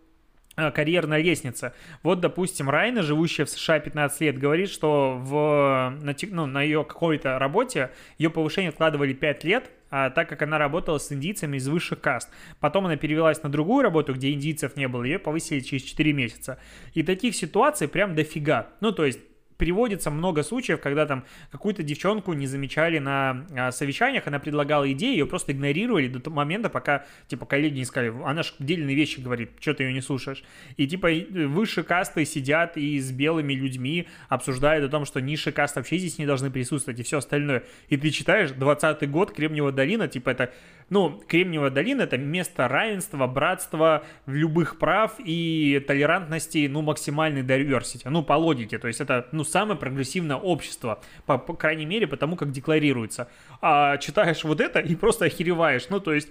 карьерная 0.56 1.20
лестница. 1.20 1.74
Вот, 2.02 2.20
допустим, 2.20 2.70
Райна, 2.70 3.02
живущая 3.02 3.46
в 3.46 3.50
США 3.50 3.78
15 3.78 4.20
лет, 4.22 4.38
говорит, 4.38 4.70
что 4.70 5.18
в, 5.18 5.94
на, 6.02 6.14
ну, 6.30 6.46
на 6.46 6.62
ее 6.62 6.84
какой-то 6.84 7.38
работе 7.38 7.90
ее 8.18 8.30
повышение 8.30 8.70
откладывали 8.70 9.12
5 9.12 9.44
лет, 9.44 9.70
а, 9.90 10.10
так 10.10 10.28
как 10.28 10.42
она 10.42 10.58
работала 10.58 10.98
с 10.98 11.12
индийцами 11.12 11.58
из 11.58 11.68
высших 11.68 12.00
каст. 12.00 12.28
Потом 12.58 12.86
она 12.86 12.96
перевелась 12.96 13.42
на 13.42 13.48
другую 13.50 13.82
работу, 13.82 14.14
где 14.14 14.32
индийцев 14.32 14.76
не 14.76 14.88
было, 14.88 15.04
ее 15.04 15.18
повысили 15.18 15.60
через 15.60 15.82
4 15.82 16.12
месяца. 16.12 16.58
И 16.94 17.02
таких 17.02 17.36
ситуаций 17.36 17.86
прям 17.86 18.14
дофига. 18.14 18.68
Ну, 18.80 18.92
то 18.92 19.04
есть 19.04 19.20
приводится 19.56 20.10
много 20.10 20.42
случаев, 20.42 20.80
когда 20.80 21.06
там 21.06 21.24
какую-то 21.50 21.82
девчонку 21.82 22.32
не 22.32 22.46
замечали 22.46 22.98
на 22.98 23.46
а, 23.56 23.72
совещаниях, 23.72 24.26
она 24.26 24.38
предлагала 24.38 24.90
идеи, 24.92 25.12
ее 25.12 25.26
просто 25.26 25.52
игнорировали 25.52 26.08
до 26.08 26.20
того 26.20 26.36
момента, 26.36 26.68
пока, 26.68 27.04
типа, 27.28 27.46
коллеги 27.46 27.78
не 27.78 27.84
сказали, 27.84 28.12
она 28.24 28.42
же 28.42 28.52
дельные 28.58 28.94
вещи 28.94 29.20
говорит, 29.20 29.50
что 29.60 29.74
ты 29.74 29.84
ее 29.84 29.92
не 29.92 30.00
слушаешь. 30.00 30.44
И, 30.76 30.86
типа, 30.86 31.08
выше 31.46 31.82
касты 31.82 32.24
сидят 32.24 32.76
и 32.76 32.98
с 32.98 33.10
белыми 33.10 33.54
людьми 33.54 34.08
обсуждают 34.28 34.84
о 34.84 34.88
том, 34.88 35.04
что 35.04 35.20
низшие 35.20 35.52
касты 35.52 35.80
вообще 35.80 35.98
здесь 35.98 36.18
не 36.18 36.26
должны 36.26 36.50
присутствовать 36.50 37.00
и 37.00 37.02
все 37.02 37.18
остальное. 37.18 37.64
И 37.88 37.96
ты 37.96 38.10
читаешь 38.10 38.50
20 38.50 39.10
год, 39.10 39.32
Кремниевая 39.32 39.72
долина, 39.72 40.08
типа, 40.08 40.30
это, 40.30 40.52
ну, 40.88 41.20
Кремниевая 41.26 41.70
долина 41.70 42.02
это 42.02 42.16
место 42.16 42.68
равенства, 42.68 43.26
братства, 43.26 44.04
любых 44.26 44.78
прав 44.78 45.14
и 45.18 45.84
толерантности, 45.86 46.68
ну, 46.70 46.82
максимальной 46.82 47.42
diversity, 47.42 48.08
ну, 48.08 48.22
по 48.22 48.34
логике, 48.34 48.78
то 48.78 48.88
есть 48.88 49.00
это, 49.00 49.28
ну, 49.32 49.44
самое 49.44 49.78
прогрессивное 49.78 50.36
общество, 50.36 51.02
по, 51.26 51.38
по 51.38 51.54
крайней 51.54 51.86
мере, 51.86 52.06
потому 52.06 52.36
как 52.36 52.52
декларируется. 52.52 53.28
А 53.60 53.96
читаешь 53.98 54.44
вот 54.44 54.60
это 54.60 54.80
и 54.80 54.94
просто 54.94 55.24
охереваешь. 55.24 55.88
Ну, 55.88 56.00
то 56.00 56.12
есть, 56.12 56.28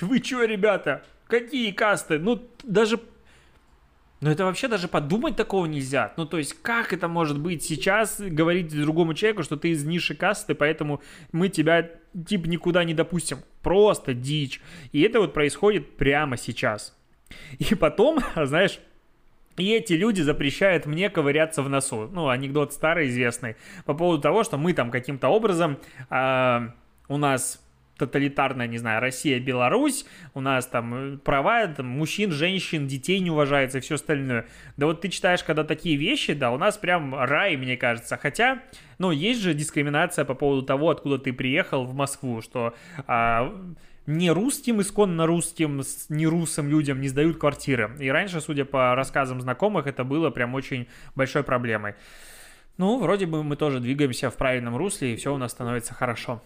вы 0.00 0.20
чё, 0.20 0.44
ребята, 0.44 1.02
какие 1.26 1.70
касты? 1.70 2.18
Ну, 2.18 2.46
даже 2.62 3.00
но 4.20 4.30
это 4.30 4.44
вообще 4.44 4.68
даже 4.68 4.88
подумать 4.88 5.36
такого 5.36 5.66
нельзя. 5.66 6.12
Ну, 6.16 6.24
то 6.26 6.38
есть, 6.38 6.54
как 6.62 6.92
это 6.92 7.08
может 7.08 7.38
быть 7.38 7.62
сейчас 7.62 8.20
говорить 8.20 8.74
другому 8.74 9.14
человеку, 9.14 9.42
что 9.42 9.56
ты 9.56 9.70
из 9.70 9.84
ниши 9.84 10.14
касты, 10.14 10.54
поэтому 10.54 11.02
мы 11.32 11.48
тебя, 11.48 11.90
типа, 12.26 12.46
никуда 12.46 12.84
не 12.84 12.94
допустим. 12.94 13.38
Просто 13.62 14.14
дичь. 14.14 14.60
И 14.92 15.02
это 15.02 15.20
вот 15.20 15.34
происходит 15.34 15.96
прямо 15.96 16.36
сейчас. 16.36 16.96
И 17.58 17.74
потом, 17.74 18.20
знаешь, 18.36 18.78
и 19.56 19.72
эти 19.72 19.94
люди 19.94 20.22
запрещают 20.22 20.86
мне 20.86 21.10
ковыряться 21.10 21.62
в 21.62 21.68
носу. 21.68 22.08
Ну, 22.12 22.28
анекдот 22.28 22.72
старый, 22.72 23.08
известный. 23.08 23.56
По 23.84 23.94
поводу 23.94 24.22
того, 24.22 24.44
что 24.44 24.56
мы 24.56 24.72
там 24.72 24.90
каким-то 24.90 25.28
образом... 25.28 25.78
Э, 26.10 26.68
у 27.08 27.18
нас 27.18 27.64
тоталитарная, 27.96 28.66
не 28.66 28.78
знаю, 28.78 29.00
Россия, 29.00 29.40
Беларусь, 29.40 30.04
у 30.34 30.40
нас 30.40 30.66
там 30.66 30.94
э, 30.94 31.16
права 31.18 31.66
там, 31.68 31.86
мужчин, 31.86 32.30
женщин, 32.30 32.86
детей 32.86 33.20
не 33.20 33.30
уважается 33.30 33.78
и 33.78 33.80
все 33.80 33.94
остальное. 33.94 34.46
Да 34.76 34.86
вот 34.86 35.00
ты 35.00 35.08
читаешь, 35.08 35.42
когда 35.42 35.64
такие 35.64 35.96
вещи, 35.96 36.34
да, 36.34 36.50
у 36.50 36.58
нас 36.58 36.76
прям 36.76 37.14
рай, 37.14 37.56
мне 37.56 37.76
кажется. 37.76 38.16
Хотя, 38.16 38.62
ну, 38.98 39.10
есть 39.10 39.40
же 39.40 39.54
дискриминация 39.54 40.24
по 40.24 40.34
поводу 40.34 40.62
того, 40.62 40.90
откуда 40.90 41.18
ты 41.18 41.32
приехал 41.32 41.84
в 41.84 41.94
Москву, 41.94 42.42
что 42.42 42.74
а, 43.06 43.52
не 44.06 44.30
русским, 44.30 44.80
исконно 44.80 45.26
русским, 45.26 45.82
не 46.08 46.26
русым 46.26 46.68
людям 46.68 47.00
не 47.00 47.08
сдают 47.08 47.38
квартиры. 47.38 47.90
И 47.98 48.08
раньше, 48.08 48.40
судя 48.40 48.64
по 48.64 48.94
рассказам 48.94 49.40
знакомых, 49.40 49.86
это 49.86 50.04
было 50.04 50.30
прям 50.30 50.54
очень 50.54 50.86
большой 51.14 51.42
проблемой. 51.42 51.94
Ну, 52.78 52.98
вроде 52.98 53.26
бы 53.26 53.42
мы 53.42 53.56
тоже 53.56 53.80
двигаемся 53.80 54.30
в 54.30 54.36
правильном 54.36 54.76
русле, 54.76 55.14
и 55.14 55.16
все 55.16 55.34
у 55.34 55.38
нас 55.38 55.52
становится 55.52 55.94
хорошо. 55.94 56.42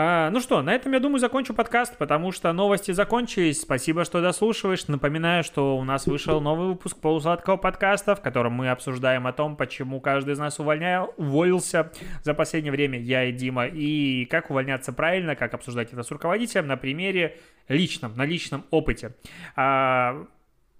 А, 0.00 0.30
ну 0.30 0.38
что, 0.38 0.62
на 0.62 0.72
этом, 0.72 0.92
я 0.92 1.00
думаю, 1.00 1.18
закончу 1.18 1.54
подкаст, 1.54 1.98
потому 1.98 2.30
что 2.30 2.52
новости 2.52 2.92
закончились. 2.92 3.60
Спасибо, 3.60 4.04
что 4.04 4.22
дослушиваешь. 4.22 4.86
Напоминаю, 4.86 5.42
что 5.42 5.76
у 5.76 5.82
нас 5.82 6.06
вышел 6.06 6.40
новый 6.40 6.68
выпуск 6.68 6.98
полусладкого 7.00 7.56
подкаста, 7.56 8.14
в 8.14 8.20
котором 8.20 8.52
мы 8.52 8.70
обсуждаем 8.70 9.26
о 9.26 9.32
том, 9.32 9.56
почему 9.56 10.00
каждый 10.00 10.34
из 10.34 10.38
нас 10.38 10.60
увольнял, 10.60 11.12
уволился 11.16 11.90
за 12.22 12.32
последнее 12.34 12.70
время, 12.70 13.00
я 13.00 13.24
и 13.24 13.32
Дима, 13.32 13.66
и 13.66 14.24
как 14.26 14.50
увольняться 14.50 14.92
правильно, 14.92 15.34
как 15.34 15.52
обсуждать 15.54 15.92
это 15.92 16.04
с 16.04 16.10
руководителем 16.12 16.68
на 16.68 16.76
примере 16.76 17.36
личном, 17.66 18.16
на 18.16 18.24
личном 18.24 18.64
опыте. 18.70 19.16
А, 19.56 20.26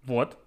вот, 0.05 0.38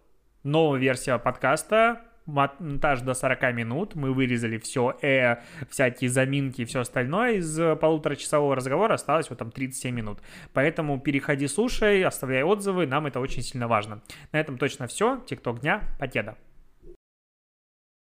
новая 0.43 0.79
версия 0.79 1.17
подкаста 1.17 2.03
монтаж 2.31 3.01
до 3.01 3.13
40 3.13 3.53
минут, 3.53 3.95
мы 3.95 4.13
вырезали 4.13 4.57
все, 4.57 4.97
э, 5.01 5.37
всякие 5.69 6.09
заминки 6.09 6.61
и 6.61 6.65
все 6.65 6.81
остальное, 6.81 7.33
из 7.33 7.55
полуторачасового 7.79 8.55
разговора 8.55 8.95
осталось 8.95 9.29
вот 9.29 9.39
там 9.39 9.51
37 9.51 9.93
минут. 9.93 10.19
Поэтому 10.53 10.99
переходи, 10.99 11.47
слушай, 11.47 12.03
оставляй 12.03 12.43
отзывы, 12.43 12.87
нам 12.87 13.05
это 13.05 13.19
очень 13.19 13.41
сильно 13.41 13.67
важно. 13.67 14.01
На 14.31 14.39
этом 14.39 14.57
точно 14.57 14.87
все. 14.87 15.21
Тикток 15.27 15.61
дня, 15.61 15.81
покеда. 15.99 16.35